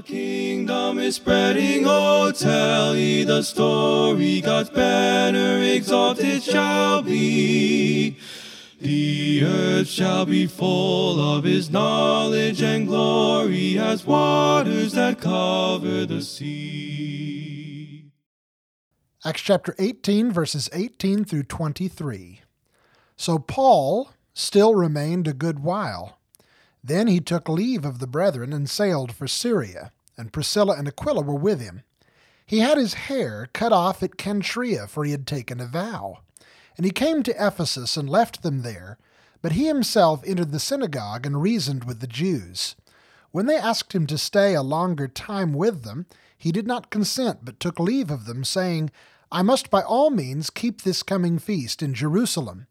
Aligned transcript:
The 0.00 0.06
kingdom 0.06 0.98
is 0.98 1.16
spreading, 1.16 1.84
oh, 1.86 2.32
tell 2.32 2.96
ye 2.96 3.22
the 3.22 3.42
story. 3.42 4.40
God's 4.40 4.70
banner 4.70 5.62
exalted 5.62 6.42
shall 6.42 7.02
be. 7.02 8.16
The 8.80 9.44
earth 9.44 9.88
shall 9.88 10.24
be 10.24 10.46
full 10.46 11.20
of 11.20 11.44
his 11.44 11.68
knowledge 11.68 12.62
and 12.62 12.86
glory 12.86 13.78
as 13.78 14.06
waters 14.06 14.92
that 14.92 15.20
cover 15.20 16.06
the 16.06 16.22
sea. 16.22 18.10
Acts 19.22 19.42
chapter 19.42 19.74
18, 19.78 20.32
verses 20.32 20.70
18 20.72 21.26
through 21.26 21.42
23. 21.42 22.40
So 23.18 23.38
Paul 23.38 24.12
still 24.32 24.74
remained 24.74 25.28
a 25.28 25.34
good 25.34 25.58
while. 25.58 26.19
Then 26.82 27.06
he 27.06 27.20
took 27.20 27.48
leave 27.48 27.84
of 27.84 27.98
the 27.98 28.06
brethren 28.06 28.52
and 28.52 28.68
sailed 28.68 29.12
for 29.12 29.28
Syria, 29.28 29.92
and 30.16 30.32
Priscilla 30.32 30.76
and 30.76 30.88
Aquila 30.88 31.22
were 31.22 31.34
with 31.34 31.60
him. 31.60 31.82
He 32.46 32.60
had 32.60 32.78
his 32.78 32.94
hair 32.94 33.48
cut 33.52 33.72
off 33.72 34.02
at 34.02 34.18
Cenchrea, 34.18 34.88
for 34.88 35.04
he 35.04 35.12
had 35.12 35.26
taken 35.26 35.60
a 35.60 35.66
vow. 35.66 36.18
And 36.76 36.84
he 36.84 36.92
came 36.92 37.22
to 37.22 37.46
Ephesus 37.46 37.96
and 37.96 38.08
left 38.08 38.42
them 38.42 38.62
there, 38.62 38.98
but 39.42 39.52
he 39.52 39.66
himself 39.66 40.22
entered 40.26 40.50
the 40.50 40.60
synagogue 40.60 41.26
and 41.26 41.42
reasoned 41.42 41.84
with 41.84 42.00
the 42.00 42.06
Jews. 42.06 42.76
When 43.30 43.46
they 43.46 43.56
asked 43.56 43.94
him 43.94 44.06
to 44.08 44.18
stay 44.18 44.54
a 44.54 44.62
longer 44.62 45.06
time 45.06 45.52
with 45.52 45.84
them, 45.84 46.06
he 46.36 46.50
did 46.50 46.66
not 46.66 46.90
consent, 46.90 47.40
but 47.44 47.60
took 47.60 47.78
leave 47.78 48.10
of 48.10 48.24
them, 48.24 48.44
saying, 48.44 48.90
I 49.30 49.42
must 49.42 49.70
by 49.70 49.82
all 49.82 50.10
means 50.10 50.50
keep 50.50 50.82
this 50.82 51.02
coming 51.02 51.38
feast 51.38 51.82
in 51.82 51.94
Jerusalem, 51.94 52.66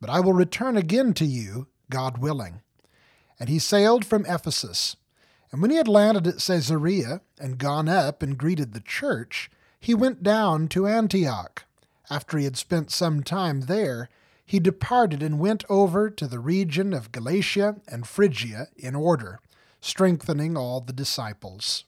but 0.00 0.10
I 0.10 0.20
will 0.20 0.32
return 0.34 0.76
again 0.76 1.14
to 1.14 1.24
you, 1.24 1.66
God 1.90 2.18
willing. 2.18 2.60
And 3.44 3.50
he 3.50 3.58
sailed 3.58 4.06
from 4.06 4.24
Ephesus. 4.24 4.96
And 5.52 5.60
when 5.60 5.70
he 5.70 5.76
had 5.76 5.86
landed 5.86 6.26
at 6.26 6.38
Caesarea 6.38 7.20
and 7.38 7.58
gone 7.58 7.90
up 7.90 8.22
and 8.22 8.38
greeted 8.38 8.72
the 8.72 8.80
church, 8.80 9.50
he 9.78 9.94
went 9.94 10.22
down 10.22 10.66
to 10.68 10.86
Antioch. 10.86 11.66
After 12.08 12.38
he 12.38 12.44
had 12.44 12.56
spent 12.56 12.90
some 12.90 13.22
time 13.22 13.60
there, 13.60 14.08
he 14.46 14.58
departed 14.58 15.22
and 15.22 15.38
went 15.38 15.62
over 15.68 16.08
to 16.08 16.26
the 16.26 16.38
region 16.38 16.94
of 16.94 17.12
Galatia 17.12 17.76
and 17.86 18.06
Phrygia 18.06 18.68
in 18.78 18.94
order, 18.94 19.40
strengthening 19.78 20.56
all 20.56 20.80
the 20.80 20.94
disciples. 20.94 21.84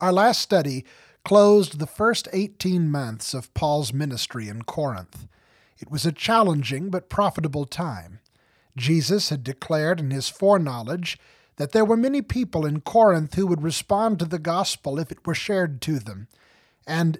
Our 0.00 0.12
last 0.12 0.40
study 0.40 0.84
closed 1.24 1.80
the 1.80 1.88
first 1.88 2.28
18 2.32 2.88
months 2.88 3.34
of 3.34 3.52
Paul's 3.54 3.92
ministry 3.92 4.48
in 4.48 4.62
Corinth. 4.62 5.26
It 5.80 5.90
was 5.90 6.06
a 6.06 6.12
challenging 6.12 6.90
but 6.90 7.08
profitable 7.08 7.64
time. 7.64 8.20
Jesus 8.76 9.28
had 9.28 9.44
declared 9.44 10.00
in 10.00 10.10
his 10.10 10.28
foreknowledge 10.28 11.18
that 11.56 11.72
there 11.72 11.84
were 11.84 11.96
many 11.96 12.20
people 12.22 12.66
in 12.66 12.80
Corinth 12.80 13.34
who 13.34 13.46
would 13.46 13.62
respond 13.62 14.18
to 14.18 14.24
the 14.24 14.38
gospel 14.38 14.98
if 14.98 15.12
it 15.12 15.26
were 15.26 15.34
shared 15.34 15.80
to 15.82 15.98
them, 15.98 16.28
and 16.86 17.18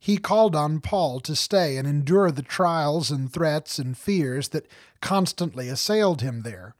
he 0.00 0.16
called 0.16 0.54
on 0.54 0.80
Paul 0.80 1.20
to 1.20 1.34
stay 1.34 1.76
and 1.76 1.86
endure 1.86 2.30
the 2.30 2.42
trials 2.42 3.10
and 3.10 3.32
threats 3.32 3.78
and 3.78 3.96
fears 3.98 4.48
that 4.48 4.68
constantly 5.00 5.68
assailed 5.68 6.22
him 6.22 6.42
there. 6.42 6.74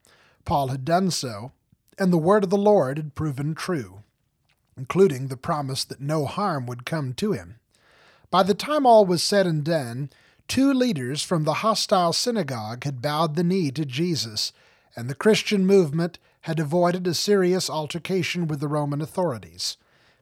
Paul 0.44 0.68
had 0.68 0.84
done 0.84 1.10
so, 1.10 1.52
and 1.98 2.12
the 2.12 2.18
word 2.18 2.44
of 2.44 2.50
the 2.50 2.56
Lord 2.56 2.96
had 2.96 3.14
proven 3.14 3.54
true, 3.54 4.02
including 4.76 5.26
the 5.26 5.36
promise 5.36 5.84
that 5.84 6.00
no 6.00 6.26
harm 6.26 6.66
would 6.66 6.86
come 6.86 7.12
to 7.14 7.32
him. 7.32 7.58
By 8.30 8.42
the 8.42 8.54
time 8.54 8.86
all 8.86 9.04
was 9.04 9.22
said 9.22 9.46
and 9.46 9.64
done, 9.64 10.10
two 10.48 10.72
leaders 10.72 11.22
from 11.22 11.44
the 11.44 11.54
hostile 11.54 12.12
synagogue 12.12 12.84
had 12.84 13.02
bowed 13.02 13.36
the 13.36 13.44
knee 13.44 13.70
to 13.70 13.84
Jesus, 13.84 14.52
and 14.96 15.08
the 15.08 15.14
Christian 15.14 15.66
movement 15.66 16.18
had 16.42 16.58
avoided 16.58 17.06
a 17.06 17.14
serious 17.14 17.68
altercation 17.68 18.48
with 18.48 18.60
the 18.60 18.68
Roman 18.68 19.00
authorities. 19.00 19.76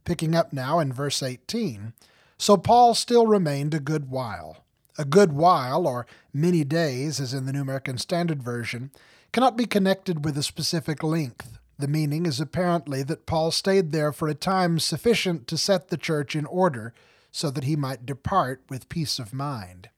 Picking 0.04 0.34
up 0.34 0.52
now 0.52 0.80
in 0.80 0.92
verse 0.92 1.22
18, 1.22 1.92
so 2.38 2.56
Paul 2.56 2.94
still 2.94 3.26
remained 3.26 3.72
a 3.72 3.80
good 3.80 4.10
while. 4.10 4.64
A 4.98 5.04
good 5.04 5.32
while, 5.32 5.86
or 5.86 6.06
many 6.32 6.64
days, 6.64 7.20
as 7.20 7.32
in 7.32 7.46
the 7.46 7.52
New 7.52 7.62
American 7.62 7.98
Standard 7.98 8.42
Version, 8.42 8.90
cannot 9.32 9.56
be 9.56 9.66
connected 9.66 10.24
with 10.24 10.36
a 10.36 10.42
specific 10.42 11.02
length. 11.02 11.58
The 11.78 11.88
meaning 11.88 12.24
is 12.24 12.40
apparently 12.40 13.02
that 13.04 13.26
Paul 13.26 13.50
stayed 13.50 13.92
there 13.92 14.12
for 14.12 14.28
a 14.28 14.34
time 14.34 14.78
sufficient 14.78 15.46
to 15.48 15.58
set 15.58 15.88
the 15.88 15.98
church 15.98 16.34
in 16.34 16.46
order 16.46 16.94
so 17.30 17.50
that 17.50 17.64
he 17.64 17.76
might 17.76 18.06
depart 18.06 18.62
with 18.70 18.88
peace 18.88 19.18
of 19.18 19.34
mind. 19.34 19.90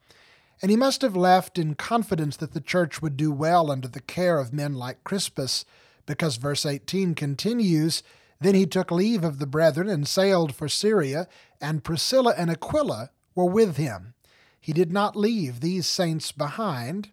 And 0.61 0.71
he 0.71 0.77
must 0.77 1.03
have 1.03 1.17
left 1.17 1.59
in 1.59 1.75
confidence 1.75 2.37
that 2.37 2.53
the 2.53 2.61
church 2.61 3.01
would 3.03 3.17
do 3.17 3.33
well 3.33 3.71
under 3.71 3.89
the 3.89 4.01
care 4.01 4.39
of 4.39 4.53
men 4.53 4.75
like 4.75 5.05
Crispus, 5.05 5.65
because 6.07 6.37
verse 6.37 6.65
18 6.65 7.15
continues 7.15 8.03
Then 8.41 8.55
he 8.55 8.67
took 8.67 8.91
leave 8.91 9.25
of 9.25 9.39
the 9.39 9.47
brethren 9.47 9.89
and 9.89 10.07
sailed 10.07 10.55
for 10.55 10.69
Syria, 10.69 11.29
and 11.61 11.85
Priscilla 11.85 12.35
and 12.37 12.51
Aquila 12.51 13.11
were 13.35 13.45
with 13.45 13.77
him. 13.77 14.15
He 14.61 14.73
did 14.73 14.93
not 14.93 15.17
leave 15.17 15.61
these 15.61 15.87
saints 15.87 16.33
behind, 16.33 17.11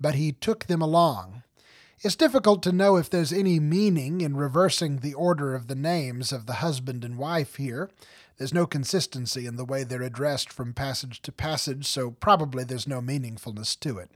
but 0.00 0.14
he 0.14 0.32
took 0.32 0.66
them 0.66 0.82
along. 0.82 1.43
It's 2.04 2.16
difficult 2.16 2.62
to 2.64 2.72
know 2.72 2.96
if 2.96 3.08
there's 3.08 3.32
any 3.32 3.58
meaning 3.58 4.20
in 4.20 4.36
reversing 4.36 4.98
the 4.98 5.14
order 5.14 5.54
of 5.54 5.68
the 5.68 5.74
names 5.74 6.32
of 6.32 6.44
the 6.44 6.54
husband 6.54 7.02
and 7.02 7.16
wife 7.16 7.54
here. 7.54 7.88
There's 8.36 8.52
no 8.52 8.66
consistency 8.66 9.46
in 9.46 9.56
the 9.56 9.64
way 9.64 9.84
they're 9.84 10.02
addressed 10.02 10.52
from 10.52 10.74
passage 10.74 11.22
to 11.22 11.32
passage, 11.32 11.86
so 11.86 12.10
probably 12.10 12.62
there's 12.62 12.86
no 12.86 13.00
meaningfulness 13.00 13.80
to 13.80 13.96
it. 13.96 14.10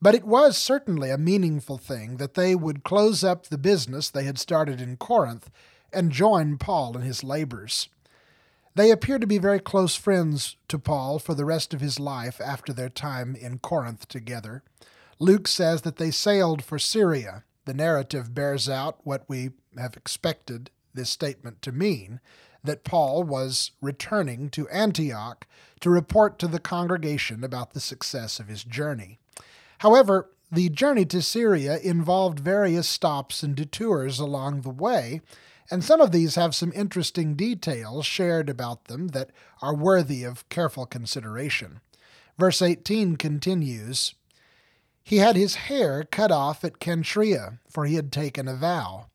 But 0.00 0.14
it 0.14 0.22
was 0.22 0.56
certainly 0.56 1.10
a 1.10 1.18
meaningful 1.18 1.78
thing 1.78 2.18
that 2.18 2.34
they 2.34 2.54
would 2.54 2.84
close 2.84 3.24
up 3.24 3.48
the 3.48 3.58
business 3.58 4.08
they 4.08 4.22
had 4.22 4.38
started 4.38 4.80
in 4.80 4.96
Corinth 4.96 5.50
and 5.92 6.12
join 6.12 6.58
Paul 6.58 6.96
in 6.96 7.02
his 7.02 7.24
labors. 7.24 7.88
They 8.76 8.92
appear 8.92 9.18
to 9.18 9.26
be 9.26 9.38
very 9.38 9.58
close 9.58 9.96
friends 9.96 10.54
to 10.68 10.78
Paul 10.78 11.18
for 11.18 11.34
the 11.34 11.44
rest 11.44 11.74
of 11.74 11.80
his 11.80 11.98
life 11.98 12.40
after 12.40 12.72
their 12.72 12.88
time 12.88 13.34
in 13.34 13.58
Corinth 13.58 14.06
together. 14.06 14.62
Luke 15.18 15.48
says 15.48 15.82
that 15.82 15.96
they 15.96 16.10
sailed 16.10 16.62
for 16.62 16.78
Syria. 16.78 17.44
The 17.64 17.74
narrative 17.74 18.34
bears 18.34 18.68
out 18.68 19.00
what 19.04 19.24
we 19.28 19.50
have 19.78 19.96
expected 19.96 20.70
this 20.94 21.10
statement 21.10 21.62
to 21.62 21.72
mean 21.72 22.20
that 22.62 22.84
Paul 22.84 23.22
was 23.22 23.72
returning 23.80 24.50
to 24.50 24.68
Antioch 24.68 25.46
to 25.80 25.90
report 25.90 26.38
to 26.38 26.48
the 26.48 26.58
congregation 26.58 27.44
about 27.44 27.72
the 27.72 27.80
success 27.80 28.40
of 28.40 28.48
his 28.48 28.64
journey. 28.64 29.18
However, 29.78 30.30
the 30.50 30.68
journey 30.68 31.04
to 31.06 31.22
Syria 31.22 31.78
involved 31.78 32.40
various 32.40 32.88
stops 32.88 33.42
and 33.42 33.54
detours 33.54 34.18
along 34.18 34.60
the 34.60 34.70
way, 34.70 35.20
and 35.70 35.82
some 35.82 36.00
of 36.00 36.12
these 36.12 36.36
have 36.36 36.54
some 36.54 36.72
interesting 36.74 37.34
details 37.34 38.06
shared 38.06 38.48
about 38.48 38.84
them 38.84 39.08
that 39.08 39.30
are 39.60 39.74
worthy 39.74 40.22
of 40.22 40.48
careful 40.48 40.86
consideration. 40.86 41.80
Verse 42.38 42.62
18 42.62 43.16
continues 43.16 44.14
He 45.06 45.18
had 45.18 45.36
his 45.36 45.54
hair 45.54 46.02
cut 46.02 46.32
off 46.32 46.64
at 46.64 46.80
Cenchrea, 46.80 47.60
for 47.70 47.86
he 47.86 47.94
had 47.94 48.10
taken 48.10 48.48
a 48.48 48.56
vow. 48.56 49.06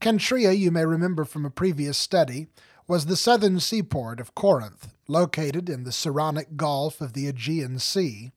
Cenchrea, 0.00 0.56
you 0.56 0.70
may 0.70 0.84
remember 0.84 1.24
from 1.24 1.44
a 1.44 1.50
previous 1.50 1.98
study, 1.98 2.46
was 2.86 3.06
the 3.06 3.16
southern 3.16 3.58
seaport 3.58 4.20
of 4.20 4.36
Corinth, 4.36 4.94
located 5.08 5.68
in 5.68 5.82
the 5.82 5.90
Saronic 5.90 6.56
Gulf 6.56 7.00
of 7.00 7.14
the 7.14 7.26
Aegean 7.26 7.80
Sea. 7.80 8.30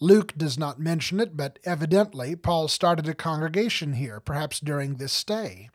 Luke 0.00 0.32
does 0.34 0.58
not 0.58 0.80
mention 0.80 1.20
it, 1.20 1.36
but 1.36 1.58
evidently 1.64 2.34
Paul 2.34 2.66
started 2.68 3.06
a 3.06 3.14
congregation 3.14 3.92
here, 3.92 4.18
perhaps 4.18 4.58
during 4.58 4.94
this 4.94 5.12
stay 5.12 5.68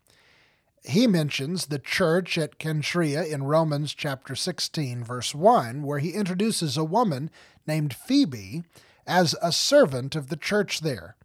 he 0.87 1.05
mentions 1.05 1.65
the 1.65 1.79
church 1.79 2.37
at 2.37 2.57
Cenchrea 2.59 3.29
in 3.29 3.43
Romans 3.43 3.93
chapter 3.93 4.35
16, 4.35 5.03
verse 5.03 5.35
1, 5.35 5.83
where 5.83 5.99
he 5.99 6.11
introduces 6.11 6.77
a 6.77 6.83
woman 6.83 7.29
named 7.67 7.93
Phoebe 7.93 8.63
as 9.07 9.35
a 9.41 9.51
servant 9.51 10.15
of 10.15 10.27
the 10.27 10.35
church 10.35 10.81
there. 10.81 11.15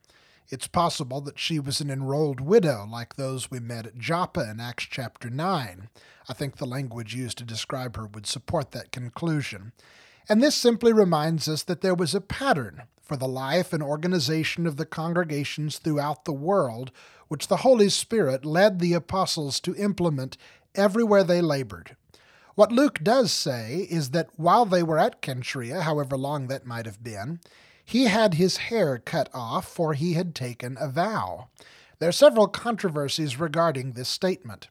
It's 0.48 0.66
possible 0.66 1.20
that 1.22 1.38
she 1.38 1.58
was 1.58 1.80
an 1.80 1.90
enrolled 1.90 2.40
widow 2.40 2.86
like 2.88 3.16
those 3.16 3.50
we 3.50 3.58
met 3.58 3.86
at 3.86 3.98
Joppa 3.98 4.48
in 4.50 4.60
Acts 4.60 4.84
chapter 4.84 5.28
9. 5.28 5.88
I 6.28 6.32
think 6.32 6.56
the 6.56 6.66
language 6.66 7.14
used 7.14 7.38
to 7.38 7.44
describe 7.44 7.96
her 7.96 8.06
would 8.06 8.26
support 8.26 8.70
that 8.70 8.92
conclusion. 8.92 9.72
And 10.28 10.42
this 10.42 10.54
simply 10.54 10.92
reminds 10.92 11.48
us 11.48 11.62
that 11.64 11.80
there 11.80 11.94
was 11.94 12.14
a 12.14 12.20
pattern 12.20 12.82
for 13.00 13.16
the 13.16 13.26
life 13.26 13.72
and 13.72 13.82
organization 13.82 14.66
of 14.66 14.76
the 14.76 14.86
congregations 14.86 15.78
throughout 15.78 16.24
the 16.24 16.32
world 16.32 16.92
which 17.28 17.48
the 17.48 17.58
Holy 17.58 17.88
Spirit 17.88 18.44
led 18.44 18.78
the 18.78 18.92
apostles 18.92 19.58
to 19.60 19.74
implement 19.76 20.36
everywhere 20.74 21.24
they 21.24 21.40
labored. 21.40 21.96
What 22.54 22.70
Luke 22.70 22.98
does 23.02 23.32
say 23.32 23.86
is 23.90 24.10
that 24.10 24.28
while 24.36 24.66
they 24.66 24.82
were 24.82 24.98
at 24.98 25.22
Cenchrea, 25.22 25.80
however 25.80 26.18
long 26.18 26.48
that 26.48 26.66
might 26.66 26.84
have 26.84 27.02
been, 27.02 27.40
he 27.84 28.04
had 28.04 28.34
his 28.34 28.56
hair 28.56 28.98
cut 28.98 29.28
off, 29.34 29.66
for 29.66 29.94
he 29.94 30.14
had 30.14 30.34
taken 30.34 30.76
a 30.80 30.88
vow. 30.88 31.48
There 31.98 32.08
are 32.08 32.12
several 32.12 32.48
controversies 32.48 33.38
regarding 33.38 33.92
this 33.92 34.08
statement. 34.08 34.68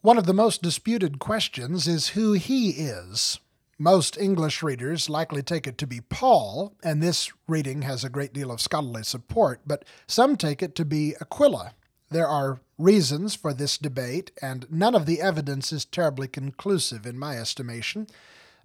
One 0.00 0.18
of 0.18 0.26
the 0.26 0.34
most 0.34 0.62
disputed 0.62 1.18
questions 1.18 1.88
is 1.88 2.10
who 2.10 2.34
he 2.34 2.70
is. 2.70 3.40
Most 3.78 4.16
English 4.16 4.62
readers 4.62 5.10
likely 5.10 5.42
take 5.42 5.66
it 5.66 5.76
to 5.78 5.86
be 5.86 6.00
Paul, 6.00 6.74
and 6.82 7.02
this 7.02 7.30
reading 7.46 7.82
has 7.82 8.04
a 8.04 8.08
great 8.08 8.32
deal 8.32 8.50
of 8.50 8.60
scholarly 8.60 9.02
support, 9.02 9.60
but 9.66 9.84
some 10.06 10.36
take 10.36 10.62
it 10.62 10.74
to 10.76 10.84
be 10.84 11.14
Aquila. 11.20 11.74
There 12.10 12.28
are 12.28 12.60
reasons 12.78 13.34
for 13.34 13.52
this 13.52 13.76
debate, 13.76 14.30
and 14.40 14.66
none 14.70 14.94
of 14.94 15.06
the 15.06 15.20
evidence 15.20 15.72
is 15.72 15.84
terribly 15.84 16.28
conclusive 16.28 17.04
in 17.04 17.18
my 17.18 17.36
estimation. 17.36 18.06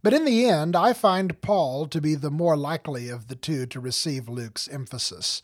But 0.03 0.13
in 0.13 0.25
the 0.25 0.45
end, 0.45 0.75
I 0.75 0.93
find 0.93 1.41
Paul 1.41 1.85
to 1.87 2.01
be 2.01 2.15
the 2.15 2.31
more 2.31 2.57
likely 2.57 3.09
of 3.09 3.27
the 3.27 3.35
two 3.35 3.65
to 3.67 3.79
receive 3.79 4.27
Luke's 4.27 4.67
emphasis. 4.67 5.43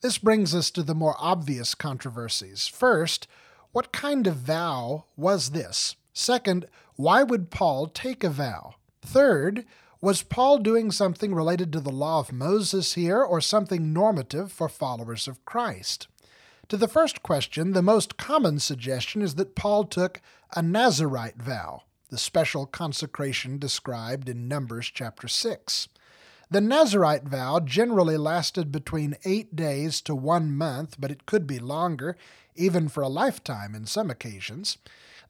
This 0.00 0.16
brings 0.16 0.54
us 0.54 0.70
to 0.70 0.82
the 0.82 0.94
more 0.94 1.16
obvious 1.18 1.74
controversies. 1.74 2.68
First, 2.68 3.26
what 3.72 3.92
kind 3.92 4.26
of 4.26 4.36
vow 4.36 5.04
was 5.16 5.50
this? 5.50 5.96
Second, 6.14 6.66
why 6.96 7.22
would 7.22 7.50
Paul 7.50 7.86
take 7.86 8.24
a 8.24 8.30
vow? 8.30 8.76
Third, 9.02 9.66
was 10.00 10.22
Paul 10.22 10.58
doing 10.58 10.90
something 10.90 11.34
related 11.34 11.72
to 11.72 11.80
the 11.80 11.90
law 11.90 12.20
of 12.20 12.32
Moses 12.32 12.94
here 12.94 13.20
or 13.20 13.40
something 13.40 13.92
normative 13.92 14.52
for 14.52 14.68
followers 14.68 15.28
of 15.28 15.44
Christ? 15.44 16.06
To 16.68 16.76
the 16.76 16.88
first 16.88 17.22
question, 17.22 17.72
the 17.72 17.82
most 17.82 18.16
common 18.16 18.58
suggestion 18.58 19.22
is 19.22 19.34
that 19.34 19.54
Paul 19.54 19.84
took 19.84 20.20
a 20.54 20.62
Nazarite 20.62 21.42
vow, 21.42 21.82
the 22.08 22.18
special 22.18 22.66
consecration 22.66 23.58
described 23.58 24.28
in 24.28 24.48
Numbers 24.48 24.90
chapter 24.92 25.28
6. 25.28 25.88
The 26.50 26.60
Nazarite 26.62 27.24
vow 27.24 27.60
generally 27.60 28.16
lasted 28.16 28.72
between 28.72 29.16
eight 29.26 29.54
days 29.54 30.00
to 30.02 30.14
one 30.14 30.50
month, 30.50 30.96
but 30.98 31.10
it 31.10 31.26
could 31.26 31.46
be 31.46 31.58
longer, 31.58 32.16
even 32.56 32.88
for 32.88 33.02
a 33.02 33.08
lifetime 33.08 33.74
in 33.74 33.84
some 33.84 34.10
occasions. 34.10 34.78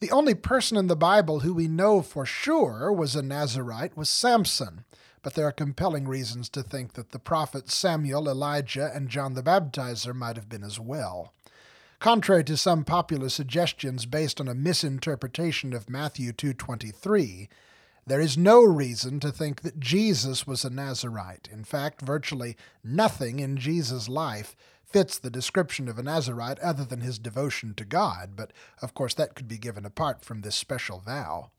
The 0.01 0.13
only 0.13 0.35
person 0.35 0.77
in 0.77 0.87
the 0.87 0.95
Bible 0.95 1.41
who 1.41 1.53
we 1.53 1.67
know 1.67 2.03
for 2.03 2.25
sure 2.25 2.93
was 2.93 3.17
a 3.17 3.23
Nazarite 3.23 3.97
was 3.97 4.09
Samson, 4.09 4.85
but 5.23 5.35
there 5.35 5.47
are 5.47 5.53
compelling 5.53 6.07
reasons 6.07 6.49
to 6.51 6.63
think 6.63 6.93
that 6.93 7.11
the 7.11 7.19
prophets 7.19 7.75
Samuel, 7.75 8.29
Elijah, 8.29 8.93
and 8.95 9.09
John 9.09 9.35
the 9.35 9.43
Baptizer 9.43 10.15
might 10.15 10.37
have 10.37 10.49
been 10.49 10.63
as 10.63 10.79
well. 10.79 11.33
Contrary 12.01 12.45
to 12.45 12.57
some 12.57 12.85
popular 12.85 13.29
suggestions 13.29 14.07
based 14.07 14.41
on 14.41 14.47
a 14.47 14.55
misinterpretation 14.55 15.73
of 15.73 15.91
Matthew 15.91 16.33
2:23, 16.33 17.49
there 18.07 18.21
is 18.21 18.39
no 18.39 18.63
reason 18.63 19.19
to 19.19 19.33
think 19.33 19.63
that 19.63 19.81
Jesus 19.81 20.47
was 20.47 20.65
a 20.65 20.71
Nazarite. 20.71 21.49
In 21.51 21.65
fact, 21.65 22.01
virtually 22.01 22.57
nothing 22.85 23.41
in 23.41 23.57
Jesus' 23.57 24.09
life 24.09 24.55
fits 24.85 25.19
the 25.19 25.29
description 25.29 25.89
of 25.89 25.99
a 25.99 26.05
Nazarite 26.05 26.61
other 26.61 26.85
than 26.85 27.01
his 27.01 27.19
devotion 27.19 27.75
to 27.75 27.85
God, 27.85 28.37
but 28.37 28.53
of 28.81 28.95
course 28.95 29.15
that 29.15 29.35
could 29.35 29.49
be 29.49 29.59
given 29.59 29.85
apart 29.85 30.25
from 30.25 30.43
this 30.43 30.55
special 30.55 31.01
vow. 31.01 31.51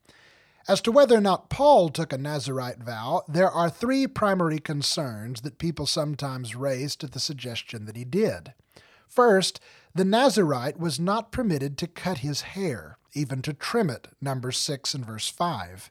As 0.70 0.80
to 0.82 0.92
whether 0.92 1.18
or 1.18 1.22
not 1.22 1.50
Paul 1.50 1.90
took 1.90 2.14
a 2.14 2.18
Nazarite 2.18 2.82
vow, 2.82 3.24
there 3.28 3.52
are 3.52 3.70
three 3.70 4.08
primary 4.08 4.60
concerns 4.60 5.42
that 5.42 5.60
people 5.60 5.86
sometimes 5.86 6.56
raise 6.56 6.96
to 6.96 7.08
the 7.08 7.20
suggestion 7.20 7.84
that 7.86 7.98
he 7.98 8.06
did. 8.06 8.54
First, 9.10 9.60
the 9.94 10.06
Nazarite 10.06 10.80
was 10.80 11.00
not 11.00 11.32
permitted 11.32 11.78
to 11.80 11.88
cut 11.88 12.20
his 12.20 12.42
hair, 12.42 12.98
even 13.14 13.42
to 13.42 13.54
trim 13.54 13.90
it, 13.90 14.08
Numbers 14.22 14.58
6 14.58 14.94
and 14.94 15.06
verse 15.06 15.28
5. 15.28 15.90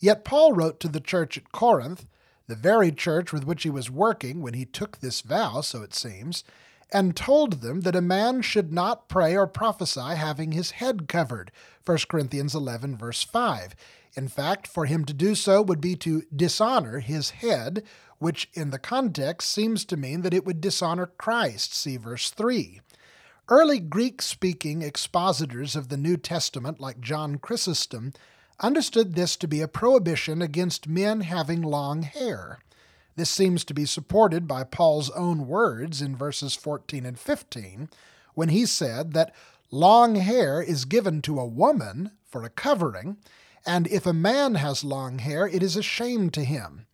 Yet 0.00 0.24
Paul 0.24 0.52
wrote 0.52 0.80
to 0.80 0.88
the 0.88 1.00
church 1.00 1.36
at 1.36 1.52
Corinth, 1.52 2.06
the 2.46 2.56
very 2.56 2.90
church 2.90 3.32
with 3.32 3.44
which 3.44 3.62
he 3.62 3.70
was 3.70 3.90
working 3.90 4.40
when 4.40 4.54
he 4.54 4.64
took 4.64 4.98
this 4.98 5.20
vow, 5.20 5.60
so 5.60 5.82
it 5.82 5.94
seems, 5.94 6.42
and 6.92 7.16
told 7.16 7.60
them 7.60 7.80
that 7.82 7.96
a 7.96 8.00
man 8.00 8.42
should 8.42 8.72
not 8.72 9.08
pray 9.08 9.36
or 9.36 9.46
prophesy 9.46 10.14
having 10.16 10.52
his 10.52 10.72
head 10.72 11.08
covered, 11.08 11.50
1 11.84 11.98
Corinthians 12.08 12.54
11, 12.54 12.96
verse 12.96 13.22
5. 13.22 13.74
In 14.16 14.28
fact, 14.28 14.66
for 14.66 14.86
him 14.86 15.04
to 15.04 15.12
do 15.12 15.34
so 15.34 15.60
would 15.62 15.80
be 15.80 15.96
to 15.96 16.22
dishonor 16.34 17.00
his 17.00 17.30
head, 17.30 17.82
which 18.18 18.48
in 18.54 18.70
the 18.70 18.78
context 18.78 19.50
seems 19.50 19.84
to 19.84 19.96
mean 19.96 20.22
that 20.22 20.34
it 20.34 20.44
would 20.46 20.60
dishonor 20.60 21.06
Christ. 21.06 21.74
See 21.74 21.96
verse 21.96 22.30
3. 22.30 22.80
Early 23.48 23.78
Greek 23.78 24.22
speaking 24.22 24.82
expositors 24.82 25.76
of 25.76 25.88
the 25.88 25.98
New 25.98 26.16
Testament, 26.16 26.80
like 26.80 27.00
John 27.00 27.36
Chrysostom, 27.36 28.12
understood 28.60 29.14
this 29.14 29.36
to 29.36 29.48
be 29.48 29.60
a 29.60 29.68
prohibition 29.68 30.40
against 30.40 30.88
men 30.88 31.22
having 31.22 31.60
long 31.60 32.02
hair. 32.02 32.60
This 33.16 33.30
seems 33.30 33.64
to 33.64 33.74
be 33.74 33.86
supported 33.86 34.48
by 34.48 34.64
Paul's 34.64 35.10
own 35.10 35.46
words 35.46 36.02
in 36.02 36.16
verses 36.16 36.54
14 36.54 37.06
and 37.06 37.18
15, 37.18 37.88
when 38.34 38.48
he 38.48 38.66
said 38.66 39.12
that 39.12 39.34
long 39.70 40.16
hair 40.16 40.60
is 40.60 40.84
given 40.84 41.22
to 41.22 41.38
a 41.38 41.46
woman 41.46 42.10
for 42.24 42.42
a 42.42 42.50
covering, 42.50 43.16
and 43.64 43.86
if 43.86 44.06
a 44.06 44.12
man 44.12 44.56
has 44.56 44.84
long 44.84 45.20
hair, 45.20 45.46
it 45.46 45.62
is 45.62 45.76
a 45.76 45.82
shame 45.82 46.30
to 46.30 46.44
him. 46.44 46.86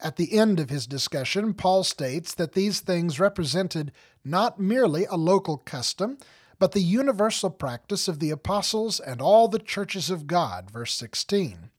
At 0.00 0.16
the 0.16 0.38
end 0.38 0.60
of 0.60 0.70
his 0.70 0.86
discussion, 0.86 1.54
Paul 1.54 1.82
states 1.82 2.34
that 2.34 2.52
these 2.52 2.80
things 2.80 3.20
represented 3.20 3.92
not 4.24 4.60
merely 4.60 5.06
a 5.06 5.16
local 5.16 5.58
custom, 5.58 6.18
but 6.58 6.72
the 6.72 6.82
universal 6.82 7.50
practice 7.50 8.06
of 8.06 8.20
the 8.20 8.30
apostles 8.30 9.00
and 9.00 9.20
all 9.20 9.48
the 9.48 9.58
churches 9.58 10.10
of 10.10 10.26
God. 10.26 10.70
Verse 10.70 10.94
16. 10.94 11.70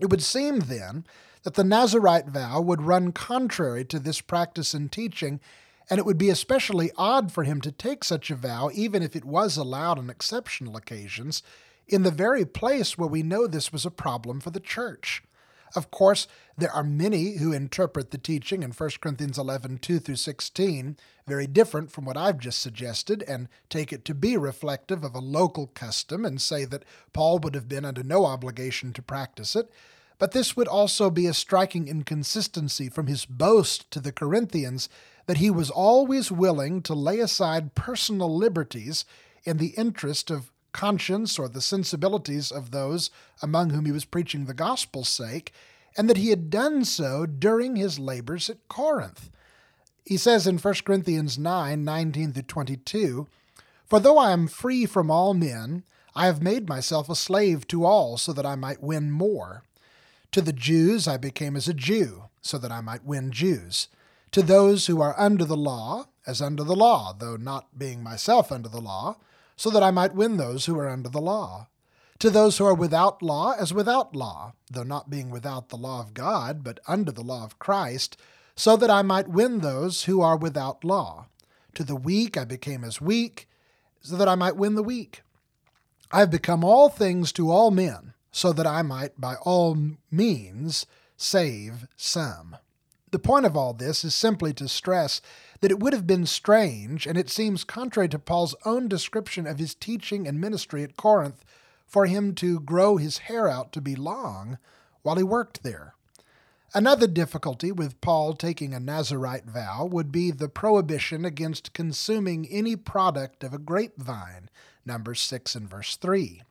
It 0.00 0.10
would 0.10 0.22
seem 0.22 0.60
then 0.60 1.04
that 1.42 1.54
the 1.54 1.64
Nazarite 1.64 2.28
vow 2.28 2.60
would 2.60 2.82
run 2.82 3.12
contrary 3.12 3.84
to 3.86 3.98
this 3.98 4.20
practice 4.20 4.74
and 4.74 4.90
teaching, 4.90 5.40
and 5.88 5.98
it 5.98 6.04
would 6.04 6.18
be 6.18 6.30
especially 6.30 6.90
odd 6.96 7.32
for 7.32 7.44
him 7.44 7.60
to 7.62 7.72
take 7.72 8.04
such 8.04 8.30
a 8.30 8.36
vow, 8.36 8.70
even 8.72 9.02
if 9.02 9.16
it 9.16 9.24
was 9.24 9.56
allowed 9.56 9.98
on 9.98 10.10
exceptional 10.10 10.76
occasions, 10.76 11.42
in 11.88 12.02
the 12.02 12.10
very 12.10 12.44
place 12.44 12.96
where 12.96 13.08
we 13.08 13.22
know 13.22 13.46
this 13.46 13.72
was 13.72 13.84
a 13.84 13.90
problem 13.90 14.40
for 14.40 14.50
the 14.50 14.60
church. 14.60 15.22
Of 15.76 15.90
course, 15.90 16.26
there 16.58 16.72
are 16.72 16.82
many 16.82 17.36
who 17.36 17.52
interpret 17.52 18.10
the 18.10 18.18
teaching 18.18 18.62
in 18.62 18.72
1 18.72 18.90
Corinthians 19.00 19.38
11 19.38 19.78
2 19.78 19.98
through 20.00 20.16
16 20.16 20.96
very 21.26 21.46
different 21.46 21.92
from 21.92 22.04
what 22.04 22.16
I've 22.16 22.38
just 22.38 22.58
suggested 22.58 23.22
and 23.28 23.48
take 23.68 23.92
it 23.92 24.04
to 24.06 24.14
be 24.14 24.36
reflective 24.36 25.04
of 25.04 25.14
a 25.14 25.20
local 25.20 25.68
custom 25.68 26.24
and 26.24 26.40
say 26.40 26.64
that 26.64 26.84
Paul 27.12 27.38
would 27.38 27.54
have 27.54 27.68
been 27.68 27.84
under 27.84 28.02
no 28.02 28.26
obligation 28.26 28.92
to 28.94 29.02
practice 29.02 29.54
it. 29.54 29.70
But 30.20 30.32
this 30.32 30.54
would 30.54 30.68
also 30.68 31.08
be 31.08 31.26
a 31.26 31.32
striking 31.32 31.88
inconsistency 31.88 32.90
from 32.90 33.06
his 33.06 33.24
boast 33.24 33.90
to 33.90 34.00
the 34.00 34.12
Corinthians 34.12 34.90
that 35.24 35.38
he 35.38 35.50
was 35.50 35.70
always 35.70 36.30
willing 36.30 36.82
to 36.82 36.94
lay 36.94 37.20
aside 37.20 37.74
personal 37.74 38.36
liberties 38.36 39.06
in 39.44 39.56
the 39.56 39.68
interest 39.78 40.30
of 40.30 40.52
conscience 40.72 41.38
or 41.38 41.48
the 41.48 41.62
sensibilities 41.62 42.52
of 42.52 42.70
those 42.70 43.10
among 43.40 43.70
whom 43.70 43.86
he 43.86 43.92
was 43.92 44.04
preaching 44.04 44.44
the 44.44 44.52
gospel's 44.52 45.08
sake, 45.08 45.54
and 45.96 46.08
that 46.10 46.18
he 46.18 46.28
had 46.28 46.50
done 46.50 46.84
so 46.84 47.24
during 47.24 47.76
his 47.76 47.98
labors 47.98 48.50
at 48.50 48.68
Corinth. 48.68 49.30
He 50.04 50.18
says 50.18 50.46
in 50.46 50.58
1 50.58 50.74
Corinthians 50.84 51.38
9 51.38 51.82
19 51.82 52.34
through 52.34 52.42
22, 52.42 53.26
For 53.86 53.98
though 53.98 54.18
I 54.18 54.32
am 54.32 54.48
free 54.48 54.84
from 54.84 55.10
all 55.10 55.32
men, 55.32 55.82
I 56.14 56.26
have 56.26 56.42
made 56.42 56.68
myself 56.68 57.08
a 57.08 57.16
slave 57.16 57.66
to 57.68 57.86
all 57.86 58.18
so 58.18 58.34
that 58.34 58.44
I 58.44 58.54
might 58.54 58.82
win 58.82 59.10
more. 59.10 59.64
To 60.32 60.40
the 60.40 60.52
Jews 60.52 61.08
I 61.08 61.16
became 61.16 61.56
as 61.56 61.66
a 61.66 61.74
Jew, 61.74 62.24
so 62.40 62.56
that 62.58 62.70
I 62.70 62.80
might 62.80 63.04
win 63.04 63.32
Jews. 63.32 63.88
To 64.30 64.42
those 64.42 64.86
who 64.86 65.00
are 65.00 65.18
under 65.18 65.44
the 65.44 65.56
law, 65.56 66.06
as 66.26 66.40
under 66.40 66.62
the 66.62 66.76
law, 66.76 67.12
though 67.12 67.36
not 67.36 67.76
being 67.76 68.02
myself 68.02 68.52
under 68.52 68.68
the 68.68 68.80
law, 68.80 69.16
so 69.56 69.70
that 69.70 69.82
I 69.82 69.90
might 69.90 70.14
win 70.14 70.36
those 70.36 70.66
who 70.66 70.78
are 70.78 70.88
under 70.88 71.08
the 71.08 71.20
law. 71.20 71.66
To 72.20 72.30
those 72.30 72.58
who 72.58 72.64
are 72.64 72.74
without 72.74 73.22
law, 73.22 73.54
as 73.58 73.74
without 73.74 74.14
law, 74.14 74.52
though 74.70 74.84
not 74.84 75.10
being 75.10 75.30
without 75.30 75.68
the 75.68 75.76
law 75.76 76.00
of 76.00 76.14
God, 76.14 76.62
but 76.62 76.78
under 76.86 77.10
the 77.10 77.22
law 77.22 77.44
of 77.44 77.58
Christ, 77.58 78.16
so 78.54 78.76
that 78.76 78.90
I 78.90 79.02
might 79.02 79.28
win 79.28 79.60
those 79.60 80.04
who 80.04 80.20
are 80.20 80.36
without 80.36 80.84
law. 80.84 81.26
To 81.74 81.82
the 81.82 81.96
weak 81.96 82.36
I 82.36 82.44
became 82.44 82.84
as 82.84 83.00
weak, 83.00 83.48
so 84.00 84.16
that 84.16 84.28
I 84.28 84.34
might 84.34 84.56
win 84.56 84.76
the 84.76 84.82
weak. 84.82 85.22
I 86.12 86.20
have 86.20 86.30
become 86.30 86.62
all 86.62 86.88
things 86.88 87.32
to 87.32 87.50
all 87.50 87.70
men, 87.70 88.14
so 88.32 88.52
that 88.52 88.66
I 88.66 88.82
might 88.82 89.20
by 89.20 89.36
all 89.36 89.76
means 90.10 90.86
save 91.16 91.86
some. 91.96 92.56
The 93.10 93.18
point 93.18 93.44
of 93.44 93.56
all 93.56 93.72
this 93.72 94.04
is 94.04 94.14
simply 94.14 94.52
to 94.54 94.68
stress 94.68 95.20
that 95.60 95.70
it 95.70 95.80
would 95.80 95.92
have 95.92 96.06
been 96.06 96.26
strange, 96.26 97.06
and 97.06 97.18
it 97.18 97.28
seems 97.28 97.64
contrary 97.64 98.08
to 98.10 98.18
Paul's 98.18 98.54
own 98.64 98.88
description 98.88 99.46
of 99.46 99.58
his 99.58 99.74
teaching 99.74 100.28
and 100.28 100.40
ministry 100.40 100.84
at 100.84 100.96
Corinth, 100.96 101.44
for 101.86 102.06
him 102.06 102.34
to 102.36 102.60
grow 102.60 102.96
his 102.96 103.18
hair 103.18 103.48
out 103.48 103.72
to 103.72 103.80
be 103.80 103.96
long 103.96 104.58
while 105.02 105.16
he 105.16 105.24
worked 105.24 105.64
there. 105.64 105.94
Another 106.72 107.08
difficulty 107.08 107.72
with 107.72 108.00
Paul 108.00 108.34
taking 108.34 108.72
a 108.72 108.78
Nazarite 108.78 109.46
vow 109.46 109.88
would 109.90 110.12
be 110.12 110.30
the 110.30 110.48
prohibition 110.48 111.24
against 111.24 111.72
consuming 111.72 112.46
any 112.46 112.76
product 112.76 113.42
of 113.42 113.52
a 113.52 113.58
grapevine, 113.58 114.48
Numbers 114.86 115.20
6 115.20 115.56
and 115.56 115.68
verse 115.68 115.96
3. 115.96 116.42